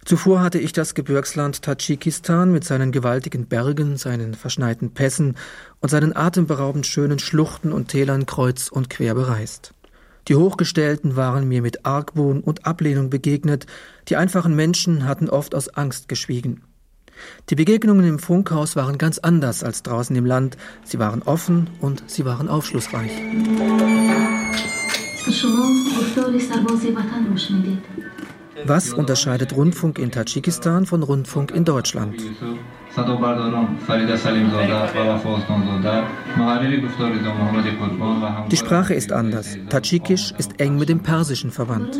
Zuvor 0.06 0.42
hatte 0.42 0.60
ich 0.60 0.72
das 0.72 0.94
Gebirgsland 0.94 1.64
Tadschikistan 1.64 2.52
mit 2.52 2.64
seinen 2.64 2.92
gewaltigen 2.92 3.48
Bergen, 3.48 3.98
seinen 3.98 4.36
verschneiten 4.36 4.92
Pässen 4.92 5.36
und 5.80 5.90
seinen 5.90 6.16
atemberaubend 6.16 6.86
schönen 6.86 7.18
Schluchten 7.18 7.74
und 7.74 7.88
Tälern 7.88 8.28
kreuz 8.28 8.68
und 8.68 8.92
quer 8.92 9.16
bereist. 9.16 9.74
Die 10.28 10.36
Hochgestellten 10.36 11.16
waren 11.16 11.48
mir 11.48 11.64
mit 11.64 11.88
Argwohn 11.88 12.42
und 12.42 12.68
Ablehnung 12.68 13.10
begegnet, 13.10 13.66
die 14.08 14.16
einfachen 14.16 14.56
Menschen 14.56 15.08
hatten 15.08 15.28
oft 15.28 15.56
aus 15.56 15.70
Angst 15.70 16.08
geschwiegen. 16.08 16.62
Die 17.50 17.56
Begegnungen 17.56 18.06
im 18.08 18.20
Funkhaus 18.20 18.76
waren 18.76 19.00
ganz 19.00 19.18
anders 19.18 19.64
als 19.64 19.82
draußen 19.82 20.16
im 20.16 20.26
Land, 20.26 20.56
sie 20.84 21.00
waren 21.00 21.24
offen 21.24 21.68
und 21.82 22.04
sie 22.06 22.26
waren 22.26 22.48
aufschlussreich. 22.48 23.12
Was 28.64 28.94
unterscheidet 28.94 29.56
Rundfunk 29.56 30.00
in 30.00 30.12
Tadschikistan 30.12 30.86
von 30.86 31.04
Rundfunk 31.04 31.52
in 31.52 31.66
Deutschland? 31.66 32.16
Die 38.52 38.58
Sprache 38.58 38.94
ist 38.94 39.12
anders. 39.12 39.58
Tadschikisch 39.70 40.34
ist 40.38 40.60
eng 40.62 40.78
mit 40.78 40.90
dem 40.90 41.00
Persischen 41.02 41.52
verwandt. 41.52 42.00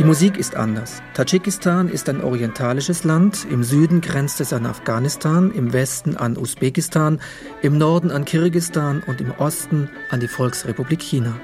Die 0.00 0.06
Musik 0.06 0.38
ist 0.38 0.56
anders. 0.56 1.02
Tadschikistan 1.12 1.90
ist 1.90 2.08
ein 2.08 2.22
orientalisches 2.22 3.04
Land. 3.04 3.46
Im 3.50 3.62
Süden 3.62 4.00
grenzt 4.00 4.40
es 4.40 4.54
an 4.54 4.64
Afghanistan, 4.64 5.50
im 5.50 5.74
Westen 5.74 6.16
an 6.16 6.38
Usbekistan, 6.38 7.20
im 7.60 7.76
Norden 7.76 8.10
an 8.10 8.24
Kirgisistan 8.24 9.02
und 9.06 9.20
im 9.20 9.30
Osten 9.32 9.90
an 10.08 10.20
die 10.20 10.26
Volksrepublik 10.26 11.02
China. 11.02 11.38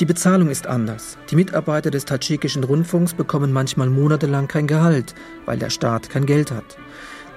Die 0.00 0.06
Bezahlung 0.06 0.48
ist 0.48 0.66
anders. 0.66 1.18
Die 1.30 1.36
Mitarbeiter 1.36 1.90
des 1.90 2.06
tadschikischen 2.06 2.64
Rundfunks 2.64 3.12
bekommen 3.12 3.52
manchmal 3.52 3.90
monatelang 3.90 4.48
kein 4.48 4.66
Gehalt, 4.66 5.14
weil 5.44 5.58
der 5.58 5.68
Staat 5.68 6.08
kein 6.08 6.24
Geld 6.24 6.50
hat. 6.50 6.78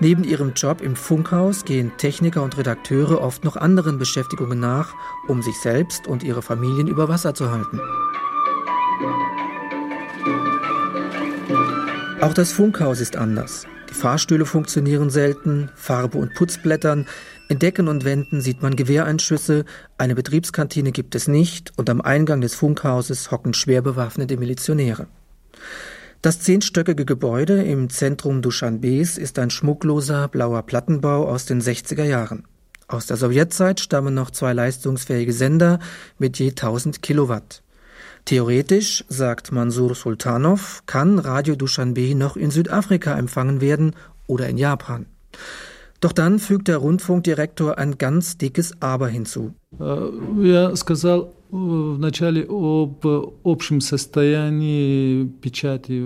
Neben 0.02 0.24
ihrem 0.24 0.54
Job 0.56 0.82
im 0.82 0.96
Funkhaus 0.96 1.64
gehen 1.64 1.92
Techniker 2.00 2.42
und 2.42 2.58
Redakteure 2.58 3.22
oft 3.22 3.44
noch 3.44 3.56
anderen 3.56 4.00
Beschäftigungen 4.00 4.60
nach, 4.60 4.96
um 5.28 5.44
sich 5.44 5.56
selbst 5.60 6.08
und 6.08 6.24
ihre 6.24 6.42
Familien 6.42 6.88
über 6.88 7.08
Wasser 7.08 7.36
zu 7.36 7.52
halten. 7.52 7.80
Auch 12.20 12.34
das 12.34 12.52
Funkhaus 12.52 13.00
ist 13.00 13.16
anders. 13.16 13.68
Die 13.92 13.94
Fahrstühle 13.94 14.48
funktionieren 14.48 15.12
selten, 15.12 15.70
Farbe 15.76 16.18
und 16.18 16.34
Putzblättern, 16.34 17.06
in 17.50 17.60
Decken 17.60 17.88
und 17.88 18.04
Wänden 18.04 18.42
sieht 18.42 18.64
man 18.64 18.76
Gewehreinschüsse, 18.76 19.66
eine 20.00 20.16
Betriebskantine 20.16 20.92
gibt 20.92 21.14
es 21.14 21.28
nicht 21.28 21.74
und 21.78 21.92
am 21.92 22.02
Eingang 22.02 22.42
des 22.42 22.56
Funkhauses 22.56 23.30
hocken 23.30 23.54
schwer 23.54 23.84
bewaffnete 23.84 24.38
Milizionäre. 24.38 25.06
Das 26.22 26.40
zehnstöckige 26.40 27.04
Gebäude 27.04 27.64
im 27.64 27.90
Zentrum 27.90 28.44
Duschanbes 28.44 29.18
ist 29.18 29.40
ein 29.40 29.50
schmuckloser 29.50 30.28
blauer 30.28 30.62
Plattenbau 30.62 31.28
aus 31.28 31.46
den 31.46 31.62
60er 31.62 32.04
Jahren. 32.04 32.44
Aus 32.88 33.08
der 33.08 33.18
Sowjetzeit 33.18 33.80
stammen 33.80 34.14
noch 34.14 34.30
zwei 34.30 34.54
leistungsfähige 34.54 35.34
Sender 35.34 35.80
mit 36.20 36.38
je 36.38 36.50
1000 36.50 37.02
Kilowatt. 37.02 37.64
Theoretisch, 38.26 39.04
sagt 39.10 39.52
Mansur 39.52 39.96
Sultanov, 39.96 40.84
kann 40.86 41.18
Radio 41.18 41.56
Duschanbe 41.56 42.14
noch 42.14 42.38
in 42.38 42.52
Südafrika 42.52 43.18
empfangen 43.18 43.60
werden 43.60 43.96
oder 44.28 44.48
in 44.48 44.60
Japan. 44.60 45.08
Doch 46.02 46.12
dann 46.12 46.40
fügt 46.40 46.68
der 46.68 46.78
Rundfunkdirektor 46.78 47.78
ein 47.78 47.98
ganz 48.00 48.38
dickes 48.38 48.74
Aber 48.82 49.08
hinzu. 49.08 49.54
Э, 49.80 50.10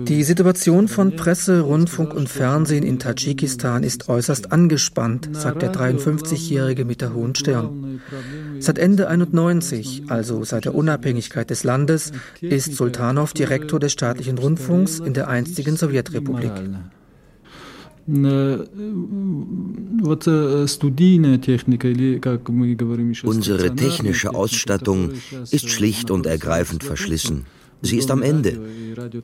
Die 0.08 0.22
Situation 0.22 0.88
von 0.88 1.16
Presse, 1.16 1.60
Rundfunk 1.60 2.14
und 2.14 2.28
Fernsehen 2.28 2.82
in 2.82 2.98
Tadschikistan 2.98 3.84
ist 3.84 4.08
äußerst 4.08 4.52
angespannt, 4.52 5.28
sagt 5.32 5.62
der 5.62 5.72
53-Jährige 5.72 6.84
mit 6.84 7.00
der 7.00 7.14
hohen 7.14 7.36
Stirn. 7.36 8.00
Seit 8.58 8.78
Ende 8.78 9.08
91, 9.08 10.04
also 10.08 10.42
seit 10.42 10.64
der 10.64 10.74
Unabhängigkeit 10.74 11.48
des 11.48 11.62
Landes, 11.62 12.12
ist 12.40 12.74
Sultanov 12.74 13.32
Direktor 13.32 13.78
des 13.78 13.92
staatlichen 13.92 14.38
Rundfunks 14.38 14.98
in 14.98 15.14
der 15.14 15.28
einstigen 15.28 15.76
Sowjetrepublik. 15.76 16.52
Unsere 23.24 23.74
technische 23.74 24.34
Ausstattung 24.34 25.10
ist 25.50 25.68
schlicht 25.68 26.10
und 26.12 26.26
ergreifend 26.26 26.84
verschlissen. 26.84 27.46
Sie 27.86 27.98
ist 27.98 28.10
am 28.10 28.22
Ende. 28.22 28.58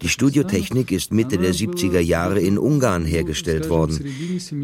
Die 0.02 0.08
Studiotechnik 0.08 0.92
ist 0.92 1.12
Mitte 1.12 1.38
der 1.38 1.54
70er 1.54 1.98
Jahre 2.00 2.40
in 2.40 2.58
Ungarn 2.58 3.04
hergestellt 3.04 3.68
worden. 3.68 4.04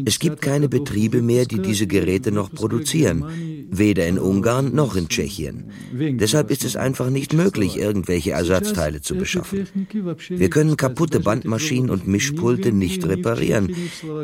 Es 0.05 0.19
gibt 0.19 0.41
keine 0.41 0.69
Betriebe 0.69 1.21
mehr, 1.21 1.45
die 1.45 1.59
diese 1.59 1.87
Geräte 1.87 2.31
noch 2.31 2.51
produzieren, 2.51 3.25
weder 3.71 4.07
in 4.07 4.19
Ungarn 4.19 4.73
noch 4.73 4.95
in 4.95 5.07
Tschechien. 5.09 5.65
Deshalb 5.91 6.51
ist 6.51 6.63
es 6.63 6.75
einfach 6.75 7.09
nicht 7.09 7.33
möglich, 7.33 7.77
irgendwelche 7.77 8.31
Ersatzteile 8.31 9.01
zu 9.01 9.15
beschaffen. 9.15 9.67
Wir 10.29 10.49
können 10.49 10.77
kaputte 10.77 11.19
Bandmaschinen 11.19 11.89
und 11.89 12.07
Mischpulte 12.07 12.71
nicht 12.71 13.05
reparieren. 13.07 13.75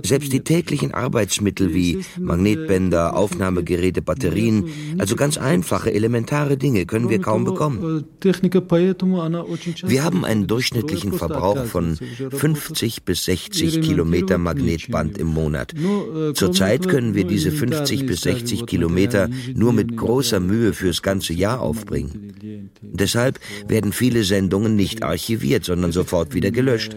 Selbst 0.04 0.32
die 0.34 0.42
täglichen 0.42 0.94
Arbeitsmittel 0.94 1.74
wie 1.74 2.00
Magnetbänder, 2.20 3.16
Aufnahmegeräte, 3.16 4.02
Batterien, 4.02 4.66
also 4.98 5.16
ganz 5.16 5.38
einfache, 5.38 5.94
elementare 5.94 6.58
Dinge 6.58 6.86
können 6.86 7.10
wir 7.10 7.20
kaum 7.20 7.44
bekommen. 7.44 8.06
Wir 9.84 10.04
haben 10.04 10.26
einen 10.26 10.48
durchschnittlichen 10.48 11.14
Verbrauch 11.14 11.66
von 11.66 11.98
50 11.98 13.04
bis 13.04 13.26
60 13.26 13.82
Kilometer 13.82 14.38
Magnetband 14.38 15.18
im 15.18 15.28
Monat. 15.28 15.74
Zurzeit 16.34 16.88
können 16.88 17.16
wir 17.16 17.26
diese 17.26 17.52
50 17.52 18.06
bis 18.06 18.22
60 18.22 18.66
Kilometer 18.66 19.30
nur 19.54 19.74
mit 19.74 19.96
großer 19.96 20.40
Mühe 20.40 20.74
fürs 20.74 21.02
ganze 21.02 21.34
Jahr 21.34 21.62
aufbringen. 21.62 22.70
Deshalb 22.82 23.40
werden 23.68 23.92
viele 23.92 24.24
Sendungen 24.24 24.76
nicht 24.76 25.04
archiviert, 25.04 25.66
sondern 25.66 25.92
sofort 25.92 26.34
wieder 26.34 26.52
gelöscht. 26.52 26.96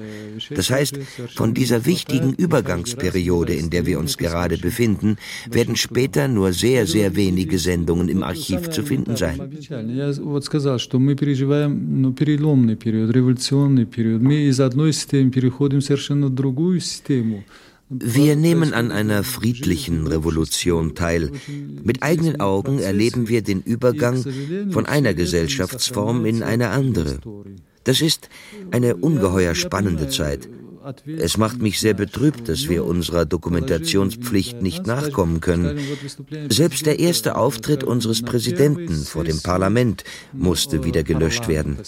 Das 0.51 0.71
heißt, 0.71 0.99
von 1.35 1.55
dieser 1.55 1.85
wichtigen 1.87 2.33
Übergangsperiode, 2.35 3.55
in 3.55 3.71
der 3.71 3.87
wir 3.87 3.99
uns 3.99 4.17
gerade 4.19 4.59
befinden, 4.59 5.17
werden 5.51 5.77
später 5.77 6.29
nur 6.29 6.53
sehr, 6.53 6.87
sehr 6.87 7.17
wenige 7.17 7.59
Sendungen 7.59 8.09
im 8.09 8.23
Archiv 8.23 8.71
zu 8.71 8.83
finden 8.83 9.17
sein 9.17 9.39
переломный 12.48 12.78
период, 12.78 13.12
революционный 13.12 13.86
период. 13.86 14.22
Мы 14.22 14.48
из 14.48 14.62
одной 14.62 14.94
системы 14.94 15.30
переходим 15.30 15.82
совершенно 15.82 16.28
в 16.28 16.34
другую 16.34 16.80
систему. 16.80 17.44
Wir 17.90 18.38
nehmen 18.38 18.74
an 18.74 18.92
einer 18.92 19.24
friedlichen 19.24 20.08
Revolution 20.08 20.96
teil. 20.96 21.32
Mit 21.84 22.02
eigenen 22.02 22.40
Augen 22.40 22.80
erleben 22.80 23.28
wir 23.28 23.42
den 23.42 23.62
Übergang 23.62 24.24
von 24.72 24.86
einer 24.86 25.14
Gesellschaftsform 25.14 26.26
in 26.26 26.44
eine 26.44 26.70
andere. 26.70 27.20
Das 27.84 28.00
ist 28.00 28.30
eine 28.72 28.96
ungeheuer 28.96 29.54
spannende 29.54 30.08
Zeit. 30.08 30.48
Es 31.19 31.37
macht 31.37 31.61
mich 31.61 31.81
sehr 31.81 31.95
betrübt, 31.95 32.49
dass 32.49 32.69
wir 32.69 32.85
unserer 32.85 33.25
Dokumentationspflicht 33.25 34.63
nicht 34.63 34.87
nachkommen 34.87 35.41
können. 35.41 35.79
Selbst 36.49 36.87
der 36.87 36.99
erste 36.99 37.37
Auftritt 37.37 37.85
unseres 37.85 38.23
Präsidenten 38.23 39.05
vor 39.05 39.25
dem 39.25 39.41
Parlament 39.41 40.05
musste 40.33 40.85
wieder 40.85 41.03
gelöscht 41.03 41.49
werden. 41.49 41.79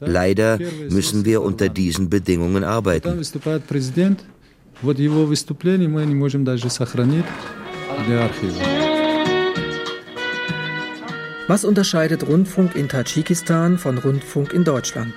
Leider 0.00 0.58
müssen 0.88 1.24
wir 1.24 1.42
unter 1.42 1.68
diesen 1.68 2.08
Bedingungen 2.08 2.64
arbeiten. 2.64 3.20
Was 11.48 11.64
unterscheidet 11.64 12.26
Rundfunk 12.26 12.74
in 12.74 12.88
Tadschikistan 12.88 13.78
von 13.78 13.98
Rundfunk 13.98 14.52
in 14.52 14.64
Deutschland? 14.64 15.14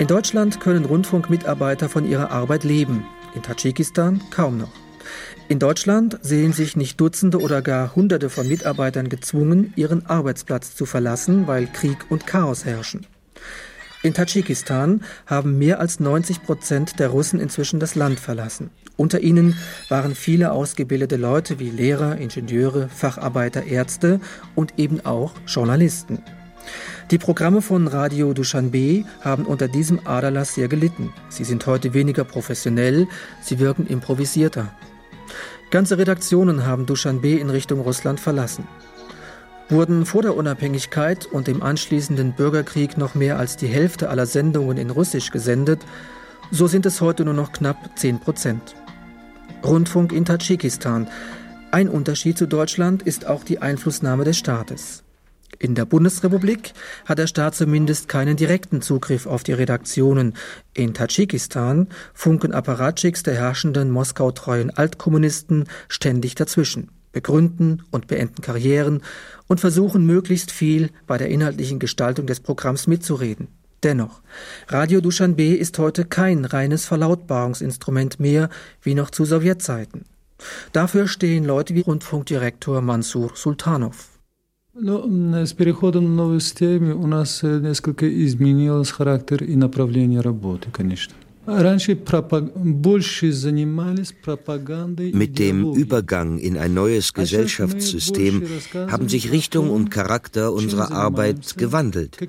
In 0.00 0.08
Deutschland 0.08 0.58
können 0.58 0.84
Rundfunkmitarbeiter 0.84 1.88
von 1.88 2.04
ihrer 2.04 2.32
Arbeit 2.32 2.64
leben, 2.64 3.06
in 3.36 3.42
Tadschikistan 3.42 4.20
kaum 4.30 4.58
noch. 4.58 4.72
In 5.46 5.60
Deutschland 5.60 6.18
sehen 6.20 6.52
sich 6.52 6.74
nicht 6.74 7.00
Dutzende 7.00 7.38
oder 7.40 7.62
gar 7.62 7.94
Hunderte 7.94 8.28
von 8.28 8.48
Mitarbeitern 8.48 9.08
gezwungen, 9.08 9.72
ihren 9.76 10.04
Arbeitsplatz 10.06 10.74
zu 10.74 10.84
verlassen, 10.84 11.46
weil 11.46 11.68
Krieg 11.68 11.98
und 12.08 12.26
Chaos 12.26 12.64
herrschen. 12.64 13.06
In 14.02 14.14
Tadschikistan 14.14 15.02
haben 15.26 15.58
mehr 15.58 15.78
als 15.78 16.00
90 16.00 16.42
Prozent 16.42 16.98
der 16.98 17.10
Russen 17.10 17.38
inzwischen 17.38 17.78
das 17.78 17.94
Land 17.94 18.18
verlassen. 18.18 18.70
Unter 18.96 19.20
ihnen 19.20 19.56
waren 19.88 20.16
viele 20.16 20.50
ausgebildete 20.50 21.16
Leute 21.16 21.60
wie 21.60 21.70
Lehrer, 21.70 22.16
Ingenieure, 22.16 22.88
Facharbeiter, 22.88 23.62
Ärzte 23.64 24.18
und 24.56 24.76
eben 24.76 25.06
auch 25.06 25.34
Journalisten. 25.46 26.18
Die 27.10 27.18
Programme 27.18 27.62
von 27.62 27.86
Radio 27.86 28.32
Dushanbe 28.32 29.04
haben 29.20 29.44
unter 29.44 29.68
diesem 29.68 30.06
Aderlass 30.06 30.54
sehr 30.54 30.68
gelitten. 30.68 31.12
Sie 31.28 31.44
sind 31.44 31.66
heute 31.66 31.94
weniger 31.94 32.24
professionell, 32.24 33.06
sie 33.42 33.58
wirken 33.58 33.86
improvisierter. 33.86 34.72
Ganze 35.70 35.98
Redaktionen 35.98 36.66
haben 36.66 36.86
Dushanbe 36.86 37.32
in 37.32 37.50
Richtung 37.50 37.80
Russland 37.80 38.20
verlassen. 38.20 38.66
Wurden 39.68 40.06
vor 40.06 40.22
der 40.22 40.36
Unabhängigkeit 40.36 41.26
und 41.26 41.46
dem 41.46 41.62
anschließenden 41.62 42.32
Bürgerkrieg 42.32 42.96
noch 42.98 43.14
mehr 43.14 43.38
als 43.38 43.56
die 43.56 43.66
Hälfte 43.66 44.08
aller 44.08 44.26
Sendungen 44.26 44.76
in 44.76 44.90
Russisch 44.90 45.30
gesendet, 45.30 45.80
so 46.50 46.66
sind 46.66 46.86
es 46.86 47.00
heute 47.00 47.24
nur 47.24 47.34
noch 47.34 47.52
knapp 47.52 47.98
10 47.98 48.20
Prozent. 48.20 48.74
Rundfunk 49.64 50.12
in 50.12 50.24
Tadschikistan. 50.24 51.08
Ein 51.70 51.88
Unterschied 51.88 52.38
zu 52.38 52.46
Deutschland 52.46 53.02
ist 53.02 53.26
auch 53.26 53.42
die 53.42 53.60
Einflussnahme 53.60 54.24
des 54.24 54.36
Staates. 54.38 55.02
In 55.58 55.74
der 55.74 55.84
Bundesrepublik 55.84 56.72
hat 57.04 57.18
der 57.18 57.26
Staat 57.26 57.54
zumindest 57.54 58.08
keinen 58.08 58.36
direkten 58.36 58.82
Zugriff 58.82 59.26
auf 59.26 59.42
die 59.42 59.52
Redaktionen. 59.52 60.34
In 60.72 60.94
Tadschikistan 60.94 61.88
funken 62.12 62.52
Apparatchiks 62.52 63.22
der 63.22 63.34
herrschenden 63.34 63.90
Moskau-treuen 63.90 64.70
Altkommunisten 64.70 65.64
ständig 65.88 66.34
dazwischen. 66.34 66.90
begründen 67.14 67.82
und 67.90 68.08
beenden 68.08 68.42
Karrieren 68.42 69.00
und 69.46 69.60
versuchen 69.60 70.04
möglichst 70.04 70.50
viel 70.50 70.90
bei 71.06 71.16
der 71.16 71.28
inhaltlichen 71.28 71.78
Gestaltung 71.78 72.26
des 72.26 72.40
Programms 72.40 72.86
mitzureden. 72.86 73.48
Dennoch, 73.82 74.20
Radio 74.68 75.00
Duschanbe 75.00 75.54
ist 75.54 75.78
heute 75.78 76.04
kein 76.04 76.44
reines 76.44 76.84
Verlautbarungsinstrument 76.84 78.20
mehr 78.20 78.50
wie 78.82 78.94
noch 78.94 79.10
zu 79.10 79.24
Sowjetzeiten. 79.24 80.04
Dafür 80.72 81.06
stehen 81.06 81.44
Leute 81.44 81.74
wie 81.74 81.80
Rundfunkdirektor 81.80 82.82
Mansur 82.82 83.30
Sultanov. 83.34 84.13
с 84.73 85.53
переходом 85.53 86.05
на 86.05 86.23
новые 86.23 86.39
системы 86.39 86.93
у 86.93 87.07
нас 87.07 87.43
несколько 87.43 88.07
изменилось 88.25 88.91
характер 88.91 89.43
и 89.43 89.55
направление 89.55 90.21
работы, 90.21 90.69
конечно. 90.71 91.15
Mit 95.13 95.39
dem 95.39 95.73
Übergang 95.73 96.37
in 96.37 96.57
ein 96.57 96.73
neues 96.75 97.13
Gesellschaftssystem 97.13 98.43
haben 98.75 99.09
sich 99.09 99.31
Richtung 99.31 99.71
und 99.71 99.89
Charakter 99.89 100.53
unserer 100.53 100.91
Arbeit 100.91 101.57
gewandelt. 101.57 102.19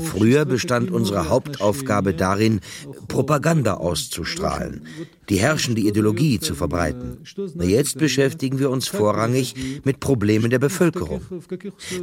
Früher 0.00 0.44
bestand 0.46 0.90
unsere 0.90 1.28
Hauptaufgabe 1.28 2.12
darin, 2.14 2.60
Propaganda 3.06 3.74
auszustrahlen, 3.74 4.82
die 5.29 5.37
herrschende 5.37 5.81
Ideologie 5.81 6.39
zu 6.39 6.55
verbreiten. 6.55 7.17
Jetzt 7.59 7.97
beschäftigen 7.97 8.59
wir 8.59 8.69
uns 8.69 8.87
vorrangig 8.87 9.55
mit 9.83 9.99
Problemen 9.99 10.49
der 10.49 10.59
Bevölkerung. 10.59 11.21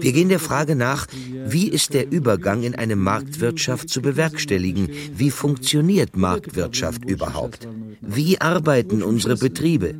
Wir 0.01 0.13
gehen 0.13 0.29
der 0.29 0.39
Frage 0.39 0.75
nach, 0.77 1.07
wie 1.47 1.69
ist 1.69 1.95
der 1.95 2.11
Übergang 2.11 2.63
in 2.63 2.75
eine 2.75 2.97
Marktwirtschaft 2.97 3.89
zu 3.89 4.01
bewerkstelligen? 4.01 4.89
Wie 5.15 5.31
funktioniert 5.31 6.17
Marktwirtschaft? 6.17 7.05
Überhaupt? 7.05 7.69
Wie 8.01 8.41
arbeiten 8.41 9.03
unsere 9.03 9.37
Betriebe? 9.37 9.95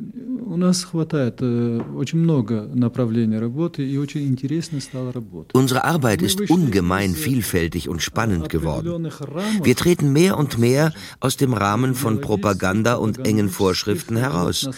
Unsere 5.52 5.84
Arbeit 5.84 6.22
ist 6.22 6.50
ungemein 6.50 7.14
vielfältig 7.14 7.88
und 7.88 8.02
spannend 8.02 8.48
geworden. 8.48 9.08
Wir 9.62 9.76
treten 9.76 10.12
mehr 10.12 10.38
und 10.38 10.58
mehr 10.58 10.92
aus 11.20 11.36
dem 11.36 11.54
Rahmen 11.54 11.94
von 11.94 12.20
Propaganda 12.20 12.94
und 12.94 13.26
engen 13.26 13.48
Vorschriften 13.48 14.16
heraus. 14.16 14.68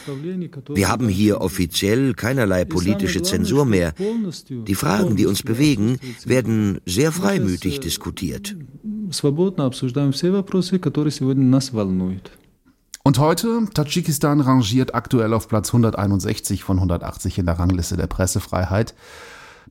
Wir 0.68 0.88
haben 0.88 1.08
hier 1.08 1.40
offiziell 1.40 2.14
keinerlei 2.14 2.64
politische 2.64 3.22
Zensur 3.22 3.64
mehr. 3.64 3.94
Die 4.48 4.74
Fragen, 4.74 5.16
die 5.16 5.26
uns 5.26 5.42
bewegen, 5.42 5.98
werden 6.24 6.80
sehr 6.86 7.12
freimütig 7.12 7.80
diskutiert 7.80 8.56
свободно 9.12 9.66
обсуждаем 9.66 10.12
все 10.12 10.30
вопросы, 10.30 10.78
которые 10.78 11.12
сегодня 11.12 11.44
нас 11.44 11.72
волнуют. 11.72 12.32
Und 13.03 13.17
heute, 13.17 13.65
Tadschikistan 13.73 14.41
rangiert 14.41 14.93
aktuell 14.93 15.33
auf 15.33 15.47
Platz 15.47 15.69
161 15.69 16.63
von 16.63 16.77
180 16.77 17.39
in 17.39 17.47
der 17.47 17.57
Rangliste 17.57 17.97
der 17.97 18.05
Pressefreiheit. 18.05 18.93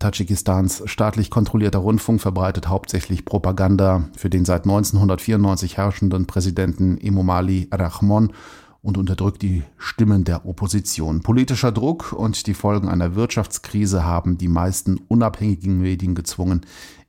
Tadschikistans 0.01 0.83
staatlich 0.87 1.31
kontrollierter 1.31 1.79
Rundfunk 1.79 2.21
verbreitet 2.21 2.69
hauptsächlich 2.69 3.25
Propaganda 3.25 4.09
für 4.17 4.31
den 4.31 4.45
seit 4.45 4.65
1994 4.65 5.77
herrschenden 5.77 6.27
Präsidenten 6.27 6.99
Emomali 6.99 7.69
Rahmon 7.71 8.33
und 8.83 8.99
unterdrückt 8.99 9.43
die 9.43 9.63
Stimmen 9.77 10.25
der 10.25 10.47
Opposition. 10.47 11.21
Politischer 11.21 11.71
Druck 11.71 12.13
und 12.13 12.47
die 12.47 12.55
Folgen 12.55 12.89
einer 12.89 13.15
Wirtschaftskrise 13.15 14.05
haben 14.05 14.39
die 14.39 14.49
meisten 14.49 14.99
unabhängigen 15.09 15.81
Medien 15.81 16.15
gezwungen, 16.15 16.63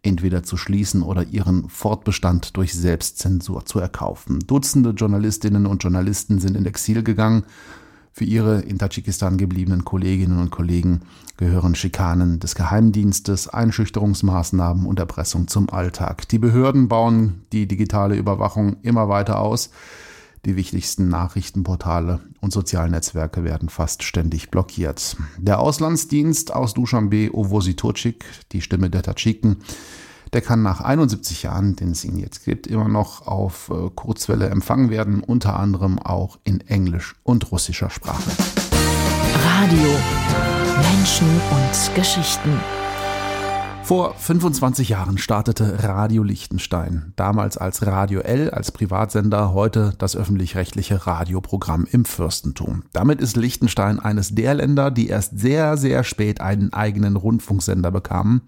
entweder 0.04 0.44
zu 0.44 0.58
schließen 0.58 1.04
oder 1.04 1.24
ihren 1.24 1.70
Fortbestand 1.70 2.58
durch 2.58 2.74
Selbstzensur 2.74 3.66
zu 3.66 3.80
erkaufen. 3.80 4.40
Dutzende 4.40 4.92
Journalistinnen 4.92 5.66
und 5.66 5.84
Journalisten 5.84 6.40
sind 6.40 6.58
in 6.58 6.66
Exil 6.66 7.04
gegangen. 7.04 7.44
Für 8.14 8.26
ihre 8.26 8.60
in 8.62 8.78
Tadschikistan 8.78 9.38
gebliebenen 9.38 9.86
Kolleginnen 9.86 10.40
und 10.40 10.50
Kollegen 10.50 11.02
gehören 11.38 11.76
Schikanen 11.76 12.40
des 12.40 12.56
Geheimdienstes, 12.56 13.48
Einschüchterungsmaßnahmen 13.48 14.86
und 14.86 15.00
Erpressung 15.00 15.48
zum 15.48 15.70
Alltag. 15.70 16.28
Die 16.28 16.40
Behörden 16.40 16.90
bauen 16.90 17.44
die 17.54 17.68
digitale 17.68 18.16
Überwachung 18.16 18.78
immer 18.82 19.08
weiter 19.08 19.40
aus. 19.40 19.70
Die 20.45 20.56
wichtigsten 20.56 21.08
Nachrichtenportale 21.08 22.19
und 22.39 22.51
Sozialnetzwerke 22.51 23.43
werden 23.43 23.69
fast 23.69 24.01
ständig 24.01 24.49
blockiert. 24.49 25.15
Der 25.38 25.60
Auslandsdienst 25.60 26.56
aus 26.56 26.73
Duschanbe, 26.73 27.30
Ovositocik, 27.32 28.25
die 28.51 28.62
Stimme 28.62 28.89
der 28.89 29.04
Tadschiken, 29.04 29.58
der 30.34 30.41
kann 30.41 30.63
nach 30.63 30.82
71 30.82 31.43
Jahren, 31.43 31.75
den 31.75 31.91
es 31.91 32.04
ihn 32.06 32.17
jetzt 32.17 32.43
gibt, 32.43 32.65
immer 32.65 32.88
noch 32.88 33.27
auf 33.27 33.69
äh, 33.69 33.89
Kurzwelle 33.93 34.49
empfangen 34.49 34.89
werden, 34.89 35.21
unter 35.21 35.60
anderem 35.60 35.99
auch 35.99 36.39
in 36.43 36.62
Englisch 36.62 37.15
und 37.23 37.51
russischer 37.51 37.89
Sprache. 37.89 38.32
Radio 39.45 39.89
Menschen 40.82 41.27
und 41.27 41.95
Geschichten. 41.95 42.81
Vor 43.84 44.13
25 44.15 44.89
Jahren 44.89 45.17
startete 45.17 45.84
Radio 45.84 46.22
Liechtenstein, 46.24 47.13
damals 47.15 47.58
als 47.58 47.84
Radio 47.86 48.20
L, 48.22 48.52
als 48.52 48.72
Privatsender, 48.72 49.54
heute 49.54 49.94
das 49.98 50.15
öffentlich-rechtliche 50.15 51.08
Radioprogramm 51.08 51.86
im 51.91 52.06
Fürstentum. 52.06 52.84
Damit 52.94 53.20
ist 53.20 53.36
Liechtenstein 53.36 54.00
eines 54.00 54.34
der 54.34 54.54
Länder, 54.54 54.91
die 54.91 55.08
erst 55.08 55.38
sehr, 55.38 55.76
sehr 55.76 56.06
spät 56.06 56.39
einen 56.39 56.72
eigenen 56.72 57.17
Rundfunksender 57.17 57.91
bekamen. 57.91 58.44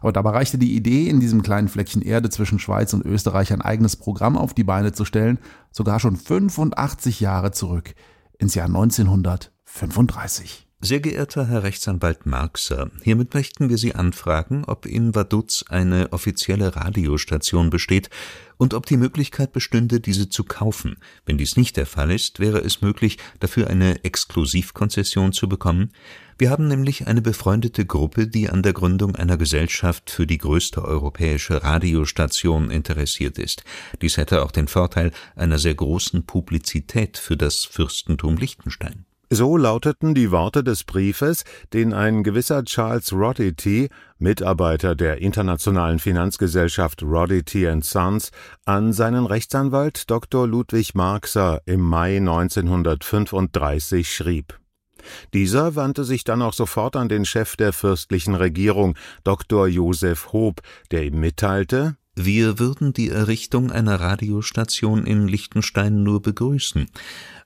Aber 0.00 0.12
dabei 0.12 0.30
reichte 0.30 0.56
die 0.56 0.76
Idee, 0.76 1.08
in 1.08 1.20
diesem 1.20 1.42
kleinen 1.42 1.68
Fleckchen 1.68 2.02
Erde 2.02 2.30
zwischen 2.30 2.58
Schweiz 2.58 2.94
und 2.94 3.04
Österreich 3.04 3.52
ein 3.52 3.62
eigenes 3.62 3.96
Programm 3.96 4.38
auf 4.38 4.54
die 4.54 4.64
Beine 4.64 4.92
zu 4.92 5.04
stellen, 5.04 5.38
sogar 5.72 5.98
schon 5.98 6.16
85 6.16 7.20
Jahre 7.20 7.52
zurück, 7.52 7.94
ins 8.38 8.54
Jahr 8.54 8.66
1935. 8.66 10.68
Sehr 10.80 11.00
geehrter 11.00 11.46
Herr 11.46 11.62
Rechtsanwalt 11.62 12.26
Marxer, 12.26 12.90
hiermit 13.02 13.32
möchten 13.32 13.70
wir 13.70 13.78
Sie 13.78 13.94
anfragen, 13.94 14.64
ob 14.66 14.84
in 14.84 15.14
Vaduz 15.14 15.64
eine 15.70 16.12
offizielle 16.12 16.76
Radiostation 16.76 17.70
besteht 17.70 18.10
und 18.58 18.74
ob 18.74 18.84
die 18.84 18.98
Möglichkeit 18.98 19.52
bestünde, 19.52 20.00
diese 20.00 20.28
zu 20.28 20.44
kaufen. 20.44 20.98
Wenn 21.24 21.38
dies 21.38 21.56
nicht 21.56 21.78
der 21.78 21.86
Fall 21.86 22.10
ist, 22.10 22.38
wäre 22.38 22.58
es 22.58 22.82
möglich, 22.82 23.16
dafür 23.40 23.68
eine 23.68 24.04
Exklusivkonzession 24.04 25.32
zu 25.32 25.48
bekommen. 25.48 25.90
Wir 26.36 26.50
haben 26.50 26.68
nämlich 26.68 27.06
eine 27.06 27.22
befreundete 27.22 27.86
Gruppe, 27.86 28.26
die 28.26 28.50
an 28.50 28.62
der 28.62 28.74
Gründung 28.74 29.16
einer 29.16 29.38
Gesellschaft 29.38 30.10
für 30.10 30.26
die 30.26 30.38
größte 30.38 30.84
europäische 30.84 31.62
Radiostation 31.62 32.70
interessiert 32.70 33.38
ist. 33.38 33.64
Dies 34.02 34.18
hätte 34.18 34.42
auch 34.42 34.50
den 34.50 34.68
Vorteil 34.68 35.12
einer 35.34 35.58
sehr 35.58 35.74
großen 35.74 36.26
Publizität 36.26 37.16
für 37.16 37.38
das 37.38 37.64
Fürstentum 37.64 38.36
Liechtenstein. 38.36 39.06
So 39.36 39.56
lauteten 39.56 40.14
die 40.14 40.30
Worte 40.30 40.62
des 40.62 40.84
Briefes, 40.84 41.42
den 41.72 41.92
ein 41.92 42.22
gewisser 42.22 42.62
Charles 42.64 43.12
Roddity, 43.12 43.88
Mitarbeiter 44.18 44.94
der 44.94 45.20
internationalen 45.20 45.98
Finanzgesellschaft 45.98 47.02
Roddity 47.02 47.68
Sons, 47.80 48.30
an 48.64 48.92
seinen 48.92 49.26
Rechtsanwalt 49.26 50.08
Dr. 50.08 50.46
Ludwig 50.46 50.94
Marxer 50.94 51.60
im 51.66 51.80
Mai 51.80 52.18
1935 52.18 54.08
schrieb. 54.08 54.56
Dieser 55.32 55.74
wandte 55.74 56.04
sich 56.04 56.22
dann 56.22 56.40
auch 56.40 56.52
sofort 56.52 56.94
an 56.94 57.08
den 57.08 57.24
Chef 57.24 57.56
der 57.56 57.72
fürstlichen 57.72 58.36
Regierung, 58.36 58.94
Dr. 59.24 59.66
Josef 59.66 60.32
Hob, 60.32 60.60
der 60.92 61.06
ihm 61.06 61.18
mitteilte, 61.18 61.96
wir 62.16 62.60
würden 62.60 62.92
die 62.92 63.10
Errichtung 63.10 63.72
einer 63.72 63.98
Radiostation 63.98 65.04
in 65.04 65.26
Liechtenstein 65.26 66.04
nur 66.04 66.22
begrüßen. 66.22 66.86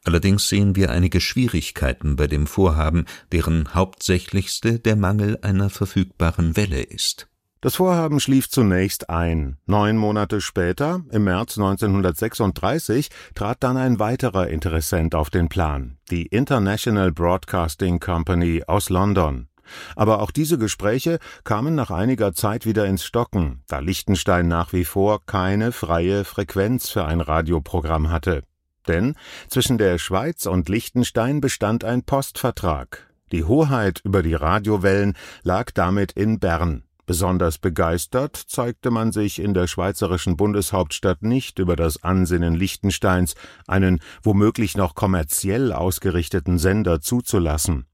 Allerdings 0.08 0.48
sehen 0.48 0.74
wir 0.74 0.90
einige 0.90 1.20
Schwierigkeiten 1.20 2.16
bei 2.16 2.28
dem 2.28 2.46
Vorhaben, 2.46 3.04
deren 3.30 3.74
hauptsächlichste 3.74 4.78
der 4.78 4.96
Mangel 4.96 5.38
einer 5.42 5.68
verfügbaren 5.68 6.56
Welle 6.56 6.80
ist. 6.80 7.28
Das 7.60 7.74
Vorhaben 7.74 8.18
schlief 8.18 8.48
zunächst 8.48 9.10
ein. 9.10 9.58
Neun 9.66 9.98
Monate 9.98 10.40
später, 10.40 11.02
im 11.10 11.24
März 11.24 11.58
1936, 11.58 13.10
trat 13.34 13.58
dann 13.62 13.76
ein 13.76 13.98
weiterer 13.98 14.48
Interessent 14.48 15.14
auf 15.14 15.28
den 15.28 15.50
Plan, 15.50 15.98
die 16.10 16.24
International 16.24 17.12
Broadcasting 17.12 18.00
Company 18.00 18.62
aus 18.66 18.88
London. 18.88 19.48
Aber 19.94 20.22
auch 20.22 20.30
diese 20.30 20.56
Gespräche 20.56 21.18
kamen 21.44 21.74
nach 21.74 21.90
einiger 21.90 22.32
Zeit 22.32 22.64
wieder 22.64 22.86
ins 22.86 23.04
Stocken, 23.04 23.62
da 23.68 23.80
Liechtenstein 23.80 24.48
nach 24.48 24.72
wie 24.72 24.86
vor 24.86 25.26
keine 25.26 25.70
freie 25.70 26.24
Frequenz 26.24 26.88
für 26.88 27.04
ein 27.04 27.20
Radioprogramm 27.20 28.10
hatte. 28.10 28.42
Denn 28.88 29.14
zwischen 29.48 29.78
der 29.78 29.98
Schweiz 29.98 30.46
und 30.46 30.68
Liechtenstein 30.68 31.40
bestand 31.40 31.84
ein 31.84 32.02
Postvertrag. 32.02 33.08
Die 33.30 33.44
Hoheit 33.44 34.00
über 34.04 34.22
die 34.22 34.34
Radiowellen 34.34 35.14
lag 35.42 35.70
damit 35.72 36.12
in 36.12 36.40
Bern. 36.40 36.82
Besonders 37.04 37.56
begeistert 37.56 38.36
zeigte 38.36 38.90
man 38.90 39.12
sich 39.12 39.38
in 39.38 39.54
der 39.54 39.66
schweizerischen 39.66 40.36
Bundeshauptstadt 40.36 41.22
nicht 41.22 41.58
über 41.58 41.74
das 41.74 42.02
Ansinnen 42.02 42.54
Liechtensteins, 42.54 43.34
einen 43.66 44.00
womöglich 44.22 44.76
noch 44.76 44.94
kommerziell 44.94 45.72
ausgerichteten 45.72 46.58
Sender 46.58 47.00
zuzulassen. 47.00 47.86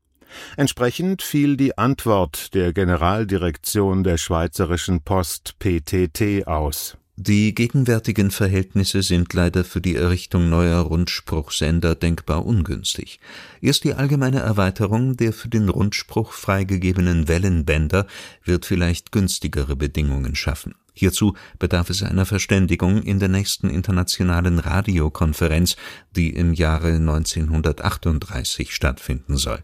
Entsprechend 0.57 1.22
fiel 1.22 1.57
die 1.57 1.78
Antwort 1.78 2.54
der 2.54 2.72
Generaldirektion 2.72 4.02
der 4.02 4.16
Schweizerischen 4.16 5.02
Post 5.02 5.61
PTT 5.61 6.48
aus. 6.48 6.96
Die 7.16 7.55
gegenwärtigen 7.55 8.33
Verhältnisse 8.33 9.00
sind 9.03 9.33
leider 9.35 9.62
für 9.62 9.81
die 9.81 9.94
Errichtung 9.94 10.48
neuer 10.50 10.81
Rundspruchsender 10.81 11.94
denkbar 11.94 12.44
ungünstig. 12.44 13.20
Erst 13.61 13.85
die 13.85 13.94
allgemeine 13.94 14.40
Erweiterung 14.40 15.16
der 15.16 15.33
für 15.33 15.48
den 15.48 15.68
Rundspruch 15.68 16.33
freigegebenen 16.33 17.29
Wellenbänder 17.29 18.09
wird 18.42 18.66
vielleicht 18.66 19.12
günstigere 19.12 19.77
Bedingungen 19.77 20.35
schaffen. 20.35 20.74
Hierzu 20.92 21.35
bedarf 21.61 21.88
es 21.88 22.03
einer 22.03 22.27
Verständigung 22.27 23.00
in 23.03 23.20
der 23.20 23.29
nächsten 23.29 23.70
Internationalen 23.70 24.59
Radiokonferenz, 24.59 25.77
die 26.16 26.31
im 26.31 26.53
Jahre 26.53 26.94
1938 26.94 28.74
stattfinden 28.74 29.37
soll 29.37 29.62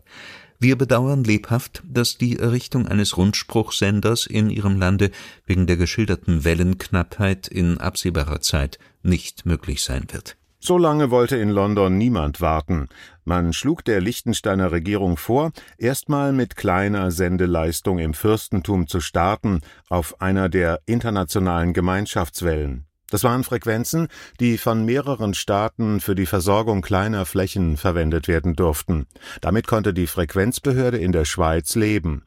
wir 0.61 0.77
bedauern 0.77 1.25
lebhaft, 1.25 1.83
dass 1.89 2.19
die 2.19 2.39
Errichtung 2.39 2.87
eines 2.87 3.17
Rundspruchsenders 3.17 4.27
in 4.27 4.51
Ihrem 4.51 4.79
Lande 4.79 5.11
wegen 5.47 5.67
der 5.67 5.79
geschilderten 5.79 6.45
Wellenknappheit 6.45 7.49
in 7.49 7.79
absehbarer 7.79 8.43
Zeit 8.43 8.79
nicht 9.03 9.47
möglich 9.47 9.83
sein 9.83 10.05
wird. 10.11 10.37
So 10.63 10.77
lange 10.77 11.11
wollte 11.11 11.39
in 11.39 11.49
London 11.49 11.97
niemand 11.97 12.43
warten. 12.43 12.89
Man 13.25 13.55
schlug 13.55 13.83
der 13.87 14.03
Liechtensteiner 14.03 14.71
Regierung 14.71 15.17
vor, 15.17 15.53
erstmal 15.79 16.35
mit 16.35 16.55
kleiner 16.55 17.11
Sendeleistung 17.11 17.99
im 17.99 18.13
Fürstentum 18.13 18.87
zu 18.87 19.01
starten, 19.01 19.63
auf 19.89 20.21
einer 20.21 20.51
der 20.51 20.83
internationalen 20.85 21.73
Gemeinschaftswellen. 21.73 22.85
Das 23.11 23.25
waren 23.25 23.45
Frequenzen, 23.45 24.09
die 24.39 24.57
von 24.57 24.85
mehreren 24.85 25.35
Staaten 25.35 26.01
für 26.01 26.15
die 26.15 26.27
Versorgung 26.27 26.81
kleiner 26.81 27.27
Flächen 27.27 27.77
verwendet 27.77 28.29
werden 28.29 28.55
durften. 28.55 29.07
Damit 29.41 29.67
konnte 29.67 29.93
die 29.93 30.07
Frequenzbehörde 30.07 30.99
in 30.99 31.13
der 31.13 31.25
Schweiz 31.25 31.75
leben. 31.75 32.25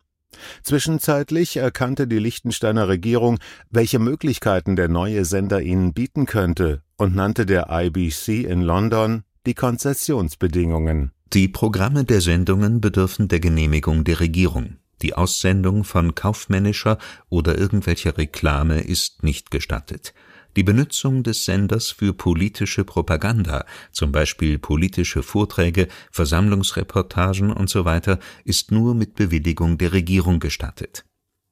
Zwischenzeitlich 0.64 1.58
erkannte 1.58 2.08
die 2.08 2.20
Liechtensteiner 2.20 2.88
Regierung, 2.88 3.40
welche 3.70 4.00
Möglichkeiten 4.00 4.76
der 4.76 4.90
neue 4.90 5.26
Sender 5.26 5.62
ihnen 5.62 5.94
bieten 5.94 6.26
könnte 6.26 6.82
und 6.98 7.16
nannte 7.16 7.46
der 7.46 7.68
IBC 7.70 8.46
in 8.46 8.62
London 8.62 9.24
die 9.46 9.54
Konzessionsbedingungen. 9.54 11.12
Die 11.34 11.48
Programme 11.48 12.04
der 12.04 12.22
Sendungen 12.22 12.82
bedürfen 12.82 13.28
der 13.28 13.40
Genehmigung 13.40 14.04
der 14.04 14.20
Regierung. 14.20 14.78
Die 15.02 15.16
Aussendung 15.16 15.84
von 15.84 16.16
kaufmännischer 16.16 16.98
oder 17.30 17.58
irgendwelcher 17.58 18.18
Reklame 18.18 18.82
ist 18.82 19.24
nicht 19.24 19.52
gestattet. 19.52 20.14
Die 20.56 20.64
Benutzung 20.64 21.24
des 21.24 21.46
Senders 21.46 21.90
für 21.90 22.14
politische 22.14 22.84
Propaganda, 22.84 23.66
zum 23.92 24.12
Beispiel 24.12 24.60
politische 24.60 25.24
Vorträge, 25.24 25.88
Versammlungsreportagen 26.12 27.52
usw., 27.52 28.18
ist 28.46 28.72
nur 28.72 28.94
mit 28.94 29.16
Bewilligung 29.16 29.80
der 29.80 29.94
Regierung 29.94 30.40
gestattet. 30.40 31.06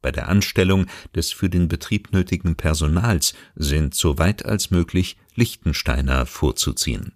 Bei 0.03 0.11
der 0.11 0.29
Anstellung 0.29 0.85
des 1.15 1.31
für 1.31 1.49
den 1.49 1.67
Betrieb 1.67 2.11
nötigen 2.11 2.55
Personals 2.55 3.33
sind 3.55 3.95
soweit 3.95 4.45
als 4.45 4.71
möglich 4.71 5.17
Liechtensteiner 5.35 6.25
vorzuziehen. 6.25 7.13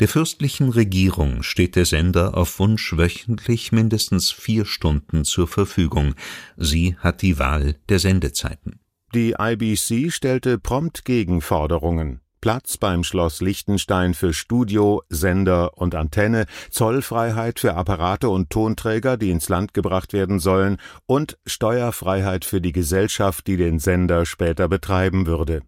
Der 0.00 0.08
fürstlichen 0.08 0.68
Regierung 0.68 1.42
steht 1.42 1.76
der 1.76 1.86
Sender 1.86 2.36
auf 2.36 2.58
Wunsch 2.58 2.94
wöchentlich 2.96 3.72
mindestens 3.72 4.30
vier 4.30 4.66
Stunden 4.66 5.24
zur 5.24 5.48
Verfügung. 5.48 6.14
Sie 6.58 6.96
hat 6.98 7.22
die 7.22 7.38
Wahl 7.38 7.76
der 7.88 7.98
Sendezeiten 7.98 8.80
die 9.16 9.34
IBC 9.38 10.12
stellte 10.12 10.58
prompt 10.58 11.06
Gegenforderungen. 11.06 12.20
Platz 12.42 12.76
beim 12.76 13.02
Schloss 13.02 13.40
Liechtenstein 13.40 14.12
für 14.12 14.34
Studio, 14.34 15.02
Sender 15.08 15.78
und 15.78 15.94
Antenne, 15.94 16.44
Zollfreiheit 16.68 17.58
für 17.58 17.76
Apparate 17.76 18.28
und 18.28 18.50
Tonträger, 18.50 19.16
die 19.16 19.30
ins 19.30 19.48
Land 19.48 19.72
gebracht 19.72 20.12
werden 20.12 20.38
sollen, 20.38 20.76
und 21.06 21.38
Steuerfreiheit 21.46 22.44
für 22.44 22.60
die 22.60 22.72
Gesellschaft, 22.72 23.46
die 23.46 23.56
den 23.56 23.78
Sender 23.78 24.26
später 24.26 24.68
betreiben 24.68 25.26
würde. 25.26 25.62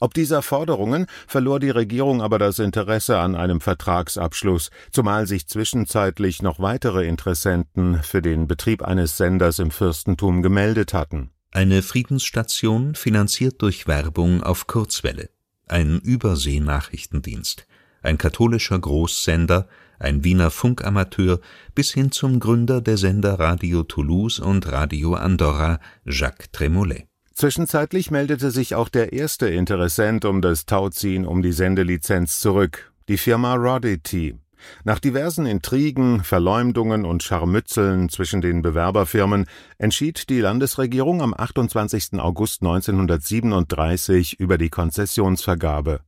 Ob 0.00 0.12
dieser 0.12 0.42
Forderungen 0.42 1.06
verlor 1.26 1.60
die 1.60 1.70
Regierung 1.70 2.20
aber 2.20 2.38
das 2.38 2.58
Interesse 2.58 3.18
an 3.20 3.34
einem 3.34 3.62
Vertragsabschluss, 3.62 4.68
zumal 4.90 5.26
sich 5.26 5.48
zwischenzeitlich 5.48 6.42
noch 6.42 6.60
weitere 6.60 7.06
Interessenten 7.06 8.02
für 8.02 8.20
den 8.20 8.46
Betrieb 8.46 8.82
eines 8.82 9.16
Senders 9.16 9.60
im 9.60 9.70
Fürstentum 9.70 10.42
gemeldet 10.42 10.92
hatten 10.92 11.30
eine 11.52 11.82
Friedensstation 11.82 12.94
finanziert 12.94 13.60
durch 13.60 13.86
Werbung 13.86 14.42
auf 14.42 14.66
Kurzwelle, 14.66 15.28
ein 15.68 16.00
Überseenachrichtendienst, 16.00 17.66
ein 18.02 18.16
katholischer 18.16 18.78
Großsender, 18.78 19.68
ein 19.98 20.24
Wiener 20.24 20.50
Funkamateur 20.50 21.40
bis 21.74 21.92
hin 21.92 22.10
zum 22.10 22.40
Gründer 22.40 22.80
der 22.80 22.96
Sender 22.96 23.38
Radio 23.38 23.82
Toulouse 23.82 24.40
und 24.40 24.72
Radio 24.72 25.14
Andorra, 25.14 25.78
Jacques 26.04 26.50
Tremollet. 26.52 27.06
Zwischenzeitlich 27.34 28.10
meldete 28.10 28.50
sich 28.50 28.74
auch 28.74 28.88
der 28.88 29.12
erste 29.12 29.48
Interessent 29.48 30.24
um 30.24 30.40
das 30.40 30.66
Tauziehen 30.66 31.26
um 31.26 31.42
die 31.42 31.52
Sendelizenz 31.52 32.40
zurück, 32.40 32.92
die 33.08 33.18
Firma 33.18 33.54
Rodity 33.54 34.36
nach 34.84 34.98
diversen 34.98 35.46
Intrigen, 35.46 36.24
Verleumdungen 36.24 37.04
und 37.04 37.22
Scharmützeln 37.22 38.08
zwischen 38.08 38.40
den 38.40 38.62
Bewerberfirmen 38.62 39.46
entschied 39.78 40.28
die 40.28 40.40
Landesregierung 40.40 41.22
am 41.22 41.34
28. 41.34 42.20
August 42.20 42.62
1937 42.62 44.38
über 44.40 44.58
die 44.58 44.70
Konzessionsvergabe. 44.70 46.00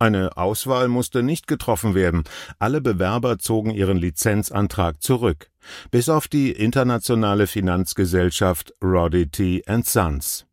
Eine 0.00 0.36
Auswahl 0.36 0.88
musste 0.88 1.22
nicht 1.22 1.48
getroffen 1.48 1.94
werden. 1.94 2.22
Alle 2.60 2.80
Bewerber 2.80 3.38
zogen 3.38 3.70
ihren 3.70 3.96
Lizenzantrag 3.96 5.02
zurück, 5.02 5.50
bis 5.90 6.08
auf 6.08 6.28
die 6.28 6.52
internationale 6.52 7.48
Finanzgesellschaft 7.48 8.74
Rodity 8.82 9.64
Sons. 9.82 10.47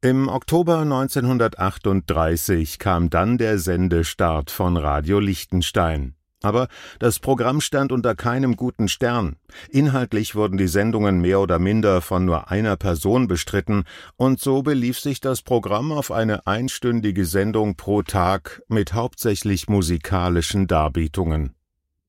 Im 0.00 0.28
Oktober 0.28 0.78
1938 0.82 2.78
kam 2.78 3.10
dann 3.10 3.36
der 3.36 3.58
Sendestart 3.58 4.52
von 4.52 4.76
Radio 4.76 5.18
Liechtenstein. 5.18 6.14
Aber 6.40 6.68
das 7.00 7.18
Programm 7.18 7.60
stand 7.60 7.90
unter 7.90 8.14
keinem 8.14 8.54
guten 8.54 8.86
Stern. 8.86 9.38
Inhaltlich 9.70 10.36
wurden 10.36 10.56
die 10.56 10.68
Sendungen 10.68 11.20
mehr 11.20 11.40
oder 11.40 11.58
minder 11.58 12.00
von 12.00 12.24
nur 12.24 12.48
einer 12.48 12.76
Person 12.76 13.26
bestritten, 13.26 13.86
und 14.14 14.38
so 14.38 14.62
belief 14.62 15.00
sich 15.00 15.18
das 15.18 15.42
Programm 15.42 15.90
auf 15.90 16.12
eine 16.12 16.46
einstündige 16.46 17.26
Sendung 17.26 17.74
pro 17.74 18.02
Tag 18.02 18.62
mit 18.68 18.94
hauptsächlich 18.94 19.68
musikalischen 19.68 20.68
Darbietungen. 20.68 21.56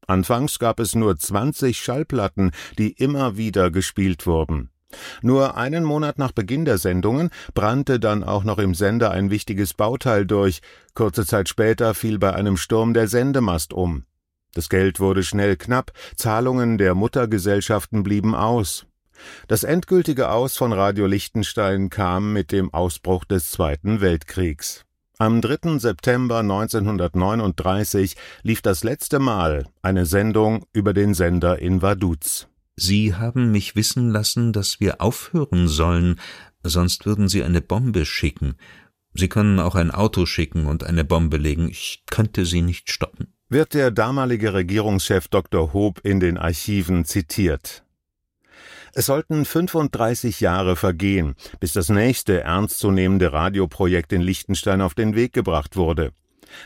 Anfangs 0.06 0.60
gab 0.60 0.80
es 0.80 0.94
nur 0.94 1.18
20 1.18 1.80
Schallplatten, 1.80 2.52
die 2.78 2.92
immer 2.92 3.36
wieder 3.36 3.72
gespielt 3.72 4.28
wurden. 4.28 4.70
Nur 5.22 5.58
einen 5.58 5.84
Monat 5.84 6.18
nach 6.18 6.32
Beginn 6.32 6.66
der 6.66 6.78
Sendungen 6.78 7.30
brannte 7.54 8.00
dann 8.00 8.24
auch 8.24 8.44
noch 8.44 8.58
im 8.58 8.74
Sender 8.74 9.12
ein 9.12 9.30
wichtiges 9.30 9.74
Bauteil 9.74 10.26
durch. 10.26 10.62
Kurze 10.94 11.26
Zeit 11.26 11.50
später 11.50 11.94
fiel 11.94 12.20
bei 12.20 12.34
einem 12.34 12.58
Sturm 12.58 12.94
der 12.94 13.08
Sendemast 13.08 13.74
um. 13.74 14.06
Das 14.54 14.70
Geld 14.70 15.00
wurde 15.00 15.24
schnell 15.24 15.58
knapp, 15.58 15.92
Zahlungen 16.16 16.78
der 16.78 16.96
Muttergesellschaften 16.96 18.04
blieben 18.04 18.34
aus. 18.34 18.88
Das 19.48 19.64
endgültige 19.64 20.32
Aus 20.32 20.58
von 20.58 20.74
Radio 20.74 21.06
Liechtenstein 21.06 21.90
kam 21.90 22.34
mit 22.34 22.52
dem 22.52 22.74
Ausbruch 22.74 23.26
des 23.26 23.52
Zweiten 23.52 24.02
Weltkriegs. 24.02 24.86
Am 25.18 25.42
3. 25.42 25.80
September 25.80 26.40
1939 26.40 28.16
lief 28.42 28.62
das 28.62 28.86
letzte 28.86 29.20
Mal 29.20 29.68
eine 29.82 30.06
Sendung 30.06 30.66
über 30.72 30.94
den 30.94 31.14
Sender 31.14 31.60
in 31.60 31.82
Vaduz. 31.82 32.48
Sie 32.82 33.14
haben 33.14 33.52
mich 33.52 33.76
wissen 33.76 34.10
lassen, 34.10 34.54
dass 34.54 34.80
wir 34.80 35.02
aufhören 35.02 35.68
sollen, 35.68 36.18
sonst 36.64 37.06
würden 37.06 37.28
Sie 37.28 37.44
eine 37.44 37.60
Bombe 37.60 38.06
schicken. 38.06 38.56
Sie 39.14 39.28
können 39.28 39.60
auch 39.60 39.76
ein 39.76 39.92
Auto 39.92 40.26
schicken 40.26 40.66
und 40.66 40.86
eine 40.86 41.04
Bombe 41.04 41.36
legen, 41.36 41.68
ich 41.68 42.04
könnte 42.10 42.46
Sie 42.46 42.62
nicht 42.62 42.90
stoppen. 42.90 43.34
Wird 43.50 43.74
der 43.74 43.92
damalige 43.92 44.54
Regierungschef 44.54 45.28
Dr. 45.28 45.74
Hoop 45.74 46.00
in 46.06 46.22
den 46.22 46.38
Archiven 46.38 47.04
zitiert. 47.04 47.84
Es 48.94 49.08
sollten 49.08 49.44
35 49.44 50.40
Jahre 50.40 50.78
vergehen, 50.78 51.36
bis 51.60 51.74
das 51.74 51.90
nächste 51.90 52.42
ernstzunehmende 52.42 53.34
Radioprojekt 53.34 54.14
in 54.14 54.22
Liechtenstein 54.22 54.80
auf 54.80 54.94
den 54.94 55.16
Weg 55.16 55.34
gebracht 55.34 55.76
wurde. 55.76 56.14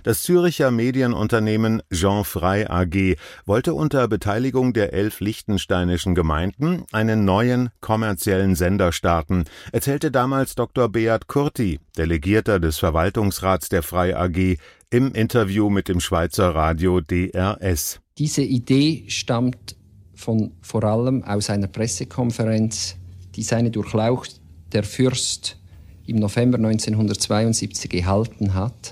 Das 0.04 0.24
Züricher 0.24 0.72
Medienunternehmen 0.72 1.82
Jean 1.92 2.24
Frey 2.24 2.66
AG 2.66 3.18
wollte 3.46 3.74
unter 3.74 4.08
Beteiligung 4.08 4.74
der 4.74 4.94
elf 4.94 5.20
liechtensteinischen 5.20 6.16
Gemeinden 6.16 6.84
einen 6.92 7.26
neuen 7.26 7.70
kommerziellen 7.82 8.56
Sender 8.56 8.92
starten, 8.92 9.46
erzählte 9.72 10.12
damals 10.12 10.56
Dr. 10.56 10.90
Beat 10.90 11.28
Kurti, 11.28 11.80
Delegierter 11.98 12.60
des 12.60 12.78
Verwaltungsrats 12.78 13.70
der 13.70 13.84
Frey 13.84 14.14
AG, 14.14 14.58
im 14.90 15.12
Interview 15.14 15.70
mit 15.70 15.88
dem 15.88 16.00
Schweizer 16.00 16.54
Radio 16.54 17.02
DRS. 17.02 18.00
Diese 18.18 18.44
Idee 18.44 19.06
stammt 19.08 19.76
von 20.14 20.54
vor 20.62 20.84
allem 20.84 21.24
aus 21.24 21.50
einer 21.50 21.68
Pressekonferenz, 21.68 22.96
die 23.36 23.44
seine 23.44 23.72
Durchlaucht 23.72 24.40
der 24.72 24.84
Fürst 24.84 25.58
im 26.06 26.18
November 26.18 26.58
1972 26.58 27.90
gehalten 27.90 28.54
hat 28.54 28.92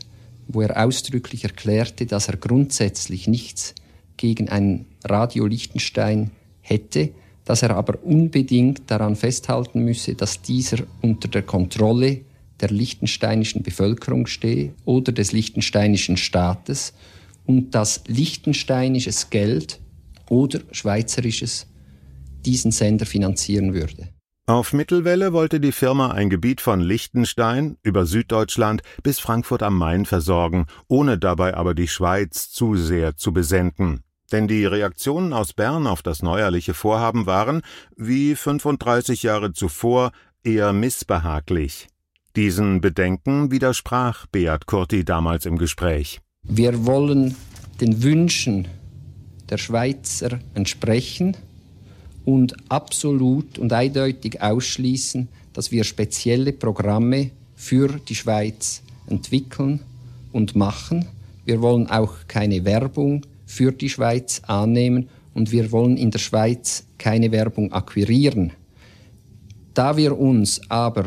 wo 0.53 0.61
er 0.61 0.85
ausdrücklich 0.85 1.43
erklärte, 1.43 2.05
dass 2.05 2.27
er 2.27 2.37
grundsätzlich 2.37 3.27
nichts 3.27 3.75
gegen 4.17 4.49
ein 4.49 4.85
Radio 5.03 5.45
Liechtenstein 5.45 6.31
hätte, 6.61 7.09
dass 7.45 7.63
er 7.63 7.75
aber 7.75 8.03
unbedingt 8.03 8.83
daran 8.87 9.15
festhalten 9.15 9.83
müsse, 9.83 10.15
dass 10.15 10.41
dieser 10.41 10.83
unter 11.01 11.27
der 11.27 11.41
Kontrolle 11.41 12.21
der 12.59 12.69
liechtensteinischen 12.69 13.63
Bevölkerung 13.63 14.27
stehe 14.27 14.73
oder 14.85 15.11
des 15.11 15.31
liechtensteinischen 15.31 16.17
Staates 16.17 16.93
und 17.45 17.73
dass 17.73 18.03
liechtensteinisches 18.07 19.29
Geld 19.31 19.79
oder 20.29 20.61
schweizerisches 20.71 21.67
diesen 22.45 22.71
Sender 22.71 23.05
finanzieren 23.05 23.73
würde. 23.73 24.09
Auf 24.47 24.73
Mittelwelle 24.73 25.33
wollte 25.33 25.59
die 25.59 25.71
Firma 25.71 26.11
ein 26.11 26.29
Gebiet 26.29 26.61
von 26.61 26.81
Liechtenstein 26.81 27.77
über 27.83 28.05
Süddeutschland 28.05 28.81
bis 29.03 29.19
Frankfurt 29.19 29.61
am 29.61 29.77
Main 29.77 30.05
versorgen, 30.05 30.65
ohne 30.87 31.19
dabei 31.19 31.55
aber 31.55 31.75
die 31.75 31.87
Schweiz 31.87 32.49
zu 32.49 32.75
sehr 32.75 33.15
zu 33.15 33.33
besenden. 33.33 34.03
Denn 34.31 34.47
die 34.47 34.65
Reaktionen 34.65 35.31
aus 35.33 35.53
Bern 35.53 35.85
auf 35.85 36.01
das 36.01 36.23
neuerliche 36.23 36.73
Vorhaben 36.73 37.27
waren, 37.27 37.61
wie 37.95 38.35
35 38.35 39.23
Jahre 39.23 39.53
zuvor, 39.53 40.11
eher 40.43 40.73
missbehaglich. 40.73 41.87
Diesen 42.35 42.81
Bedenken 42.81 43.51
widersprach 43.51 44.25
Beat 44.27 44.65
Kurti 44.65 45.05
damals 45.05 45.45
im 45.45 45.57
Gespräch. 45.57 46.19
Wir 46.43 46.85
wollen 46.85 47.35
den 47.79 48.01
Wünschen 48.01 48.67
der 49.49 49.57
Schweizer 49.57 50.39
entsprechen 50.55 51.37
und 52.25 52.55
absolut 52.69 53.57
und 53.57 53.73
eindeutig 53.73 54.41
ausschließen, 54.41 55.27
dass 55.53 55.71
wir 55.71 55.83
spezielle 55.83 56.53
Programme 56.53 57.31
für 57.55 57.99
die 58.07 58.15
Schweiz 58.15 58.81
entwickeln 59.07 59.81
und 60.31 60.55
machen. 60.55 61.05
Wir 61.45 61.61
wollen 61.61 61.87
auch 61.87 62.13
keine 62.27 62.63
Werbung 62.65 63.25
für 63.45 63.71
die 63.71 63.89
Schweiz 63.89 64.41
annehmen 64.47 65.09
und 65.33 65.51
wir 65.51 65.71
wollen 65.71 65.97
in 65.97 66.11
der 66.11 66.19
Schweiz 66.19 66.85
keine 66.97 67.31
Werbung 67.31 67.71
akquirieren. 67.71 68.51
Da 69.73 69.97
wir 69.97 70.17
uns 70.17 70.61
aber 70.69 71.05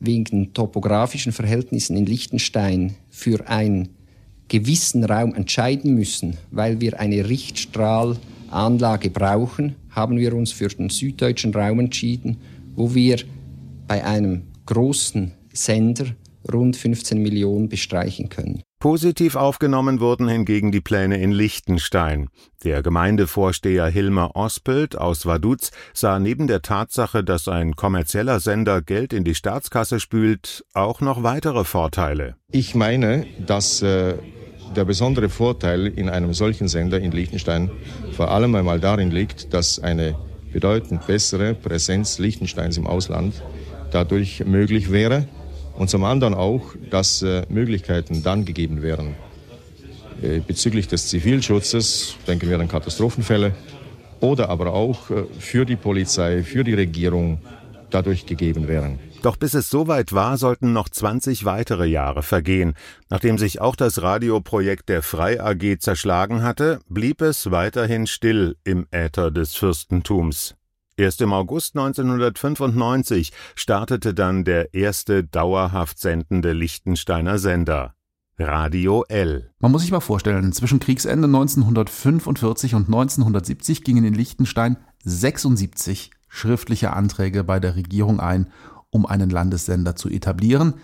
wegen 0.00 0.52
topografischen 0.54 1.32
Verhältnissen 1.32 1.96
in 1.96 2.06
Liechtenstein 2.06 2.94
für 3.10 3.46
einen 3.48 3.90
gewissen 4.48 5.04
Raum 5.04 5.34
entscheiden 5.34 5.94
müssen, 5.94 6.36
weil 6.50 6.80
wir 6.80 6.98
eine 6.98 7.28
Richtstrahlanlage 8.50 9.10
brauchen, 9.10 9.76
haben 9.90 10.18
wir 10.18 10.34
uns 10.34 10.52
für 10.52 10.68
den 10.68 10.90
süddeutschen 10.90 11.54
Raum 11.54 11.80
entschieden, 11.80 12.38
wo 12.74 12.94
wir 12.94 13.18
bei 13.86 14.04
einem 14.04 14.42
großen 14.66 15.32
Sender 15.52 16.06
rund 16.50 16.76
15 16.76 17.20
Millionen 17.20 17.68
bestreichen 17.68 18.28
können. 18.28 18.62
Positiv 18.78 19.36
aufgenommen 19.36 20.00
wurden 20.00 20.26
hingegen 20.26 20.72
die 20.72 20.80
Pläne 20.80 21.20
in 21.20 21.32
Liechtenstein. 21.32 22.28
Der 22.64 22.82
Gemeindevorsteher 22.82 23.86
Hilmer 23.88 24.34
Ospelt 24.36 24.96
aus 24.96 25.26
Vaduz 25.26 25.70
sah 25.92 26.18
neben 26.18 26.46
der 26.46 26.62
Tatsache, 26.62 27.22
dass 27.22 27.46
ein 27.46 27.76
kommerzieller 27.76 28.40
Sender 28.40 28.80
Geld 28.80 29.12
in 29.12 29.24
die 29.24 29.34
Staatskasse 29.34 30.00
spült, 30.00 30.64
auch 30.72 31.02
noch 31.02 31.22
weitere 31.22 31.64
Vorteile. 31.64 32.36
Ich 32.50 32.74
meine, 32.74 33.26
dass 33.46 33.82
äh, 33.82 34.14
der 34.76 34.84
besondere 34.84 35.28
Vorteil 35.28 35.86
in 35.86 36.08
einem 36.08 36.34
solchen 36.34 36.68
Sender 36.68 37.00
in 37.00 37.12
Liechtenstein 37.12 37.70
vor 38.12 38.30
allem 38.30 38.54
einmal 38.54 38.80
darin 38.80 39.10
liegt, 39.10 39.52
dass 39.52 39.78
eine 39.78 40.14
bedeutend 40.52 41.06
bessere 41.06 41.54
Präsenz 41.54 42.18
Liechtensteins 42.18 42.76
im 42.76 42.86
Ausland 42.86 43.42
dadurch 43.90 44.44
möglich 44.44 44.90
wäre 44.90 45.26
und 45.76 45.90
zum 45.90 46.04
anderen 46.04 46.34
auch, 46.34 46.74
dass 46.90 47.22
äh, 47.22 47.42
Möglichkeiten 47.48 48.22
dann 48.22 48.44
gegeben 48.44 48.82
wären 48.82 49.14
äh, 50.22 50.40
bezüglich 50.40 50.88
des 50.88 51.08
Zivilschutzes, 51.08 52.16
denken 52.26 52.48
wir 52.48 52.58
an 52.60 52.68
Katastrophenfälle, 52.68 53.52
oder 54.20 54.50
aber 54.50 54.74
auch 54.74 55.10
äh, 55.10 55.24
für 55.38 55.64
die 55.64 55.76
Polizei, 55.76 56.42
für 56.42 56.62
die 56.62 56.74
Regierung 56.74 57.38
dadurch 57.90 58.26
gegeben 58.26 58.68
wären. 58.68 58.98
Doch 59.22 59.36
bis 59.36 59.52
es 59.52 59.68
soweit 59.68 60.12
war, 60.12 60.38
sollten 60.38 60.72
noch 60.72 60.88
20 60.88 61.44
weitere 61.44 61.86
Jahre 61.86 62.22
vergehen. 62.22 62.74
Nachdem 63.10 63.36
sich 63.36 63.60
auch 63.60 63.76
das 63.76 64.00
Radioprojekt 64.00 64.88
der 64.88 65.02
Frei 65.02 65.42
AG 65.42 65.78
zerschlagen 65.80 66.42
hatte, 66.42 66.80
blieb 66.88 67.20
es 67.20 67.50
weiterhin 67.50 68.06
still 68.06 68.56
im 68.64 68.86
Äther 68.90 69.30
des 69.30 69.54
Fürstentums. 69.54 70.54
Erst 70.96 71.20
im 71.20 71.32
August 71.32 71.76
1995 71.76 73.32
startete 73.54 74.14
dann 74.14 74.44
der 74.44 74.74
erste 74.74 75.24
dauerhaft 75.24 75.98
sendende 75.98 76.52
Liechtensteiner 76.52 77.38
Sender. 77.38 77.94
Radio 78.38 79.04
L. 79.08 79.50
Man 79.60 79.70
muss 79.70 79.82
sich 79.82 79.90
mal 79.90 80.00
vorstellen, 80.00 80.52
zwischen 80.52 80.80
Kriegsende 80.80 81.26
1945 81.26 82.74
und 82.74 82.86
1970 82.86 83.84
gingen 83.84 84.04
in 84.04 84.14
Liechtenstein 84.14 84.78
76 85.04 86.10
schriftliche 86.30 86.92
Anträge 86.94 87.44
bei 87.44 87.60
der 87.60 87.76
Regierung 87.76 88.20
ein, 88.20 88.50
um 88.90 89.06
einen 89.06 89.30
Landessender 89.30 89.96
zu 89.96 90.08
etablieren. 90.08 90.74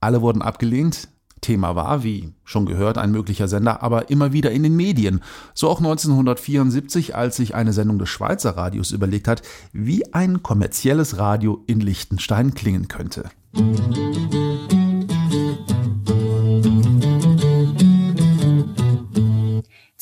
Alle 0.00 0.22
wurden 0.22 0.42
abgelehnt, 0.42 1.08
Thema 1.40 1.76
war, 1.76 2.02
wie 2.02 2.32
schon 2.44 2.66
gehört, 2.66 2.98
ein 2.98 3.12
möglicher 3.12 3.46
Sender, 3.46 3.82
aber 3.82 4.10
immer 4.10 4.32
wieder 4.32 4.50
in 4.50 4.62
den 4.62 4.74
Medien. 4.74 5.20
So 5.54 5.68
auch 5.68 5.78
1974, 5.78 7.14
als 7.14 7.36
sich 7.36 7.54
eine 7.54 7.72
Sendung 7.72 7.98
des 7.98 8.08
Schweizer 8.08 8.56
Radios 8.56 8.90
überlegt 8.90 9.28
hat, 9.28 9.42
wie 9.72 10.12
ein 10.12 10.42
kommerzielles 10.42 11.18
Radio 11.18 11.62
in 11.66 11.80
Liechtenstein 11.80 12.54
klingen 12.54 12.88
könnte. 12.88 13.30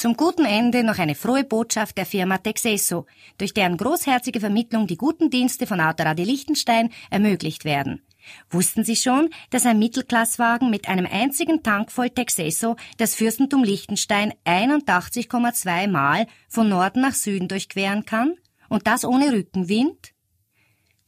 Zum 0.04 0.18
guten 0.18 0.44
Ende 0.44 0.84
noch 0.84 0.98
eine 0.98 1.14
frohe 1.14 1.44
Botschaft 1.44 1.96
der 1.96 2.04
Firma 2.04 2.36
Texeso, 2.36 3.06
durch 3.38 3.54
deren 3.54 3.78
großherzige 3.78 4.38
Vermittlung 4.38 4.86
die 4.86 4.98
guten 4.98 5.30
Dienste 5.30 5.66
von 5.66 5.80
Autoradio 5.80 6.26
Liechtenstein 6.26 6.90
ermöglicht 7.08 7.64
werden. 7.64 8.02
Wussten 8.50 8.84
Sie 8.84 8.96
schon, 8.96 9.30
dass 9.48 9.64
ein 9.64 9.78
Mittelklasswagen 9.78 10.68
mit 10.68 10.90
einem 10.90 11.06
einzigen 11.06 11.62
Tank 11.62 11.90
voll 11.90 12.10
Texeso 12.10 12.76
das 12.98 13.14
Fürstentum 13.14 13.64
Liechtenstein 13.64 14.34
81,2 14.44 15.88
Mal 15.88 16.26
von 16.50 16.68
Norden 16.68 17.00
nach 17.00 17.14
Süden 17.14 17.48
durchqueren 17.48 18.04
kann? 18.04 18.34
Und 18.68 18.86
das 18.86 19.06
ohne 19.06 19.32
Rückenwind? 19.32 20.12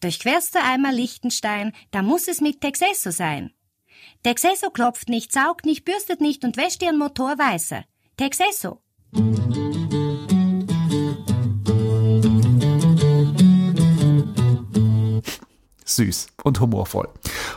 Durchquerst 0.00 0.54
du 0.54 0.62
einmal 0.62 0.94
Liechtenstein, 0.94 1.74
da 1.90 2.00
muss 2.00 2.28
es 2.28 2.40
mit 2.40 2.62
Texeso 2.62 3.11
sein. 3.11 3.52
Texeso 4.22 4.70
klopft 4.70 5.11
nicht, 5.11 5.35
saugt 5.35 5.66
nicht, 5.66 5.85
bürstet 5.85 6.22
nicht 6.22 6.44
und 6.44 6.56
wäscht 6.56 6.82
ihren 6.82 6.96
Motor 6.96 7.37
weißer. 7.37 7.85
Texeso. 8.16 8.80
Süß 15.96 16.28
und 16.44 16.60
humorvoll. 16.60 17.08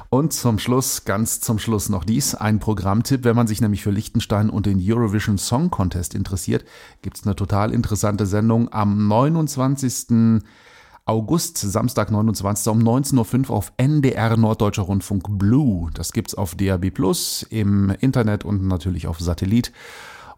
Und 0.10 0.34
zum 0.34 0.58
Schluss, 0.58 1.06
ganz 1.06 1.40
zum 1.42 1.60
Schluss 1.60 1.90
noch 1.90 2.04
dies, 2.04 2.34
ein 2.34 2.60
Programmtipp. 2.60 3.24
Wenn 3.24 3.36
man 3.36 3.48
sich 3.48 3.62
nämlich 3.62 3.84
für 3.84 3.92
Liechtenstein 3.92 4.50
und 4.50 4.66
den 4.66 4.80
Eurovision 4.82 5.38
Song 5.38 5.70
Contest 5.70 6.16
interessiert, 6.16 6.66
gibt 7.02 7.18
es 7.18 7.26
eine 7.26 7.36
total 7.36 7.72
interessante 7.72 8.26
Sendung 8.26 8.72
am 8.74 9.08
29. 9.08 10.42
August, 11.06 11.58
Samstag 11.58 12.12
29. 12.12 12.72
um 12.72 12.80
19.05 12.82 13.50
Uhr 13.50 13.56
auf 13.56 13.74
NDR 13.78 14.38
Norddeutscher 14.38 14.84
Rundfunk 14.84 15.40
Blue. 15.40 15.90
Das 15.94 16.14
gibt's 16.14 16.36
auf 16.36 16.56
DAB 16.56 16.92
Plus, 16.92 17.46
im 17.50 17.90
Internet 18.00 18.46
und 18.46 18.68
natürlich 18.68 19.08
auf 19.08 19.20
Satellit. 19.20 19.72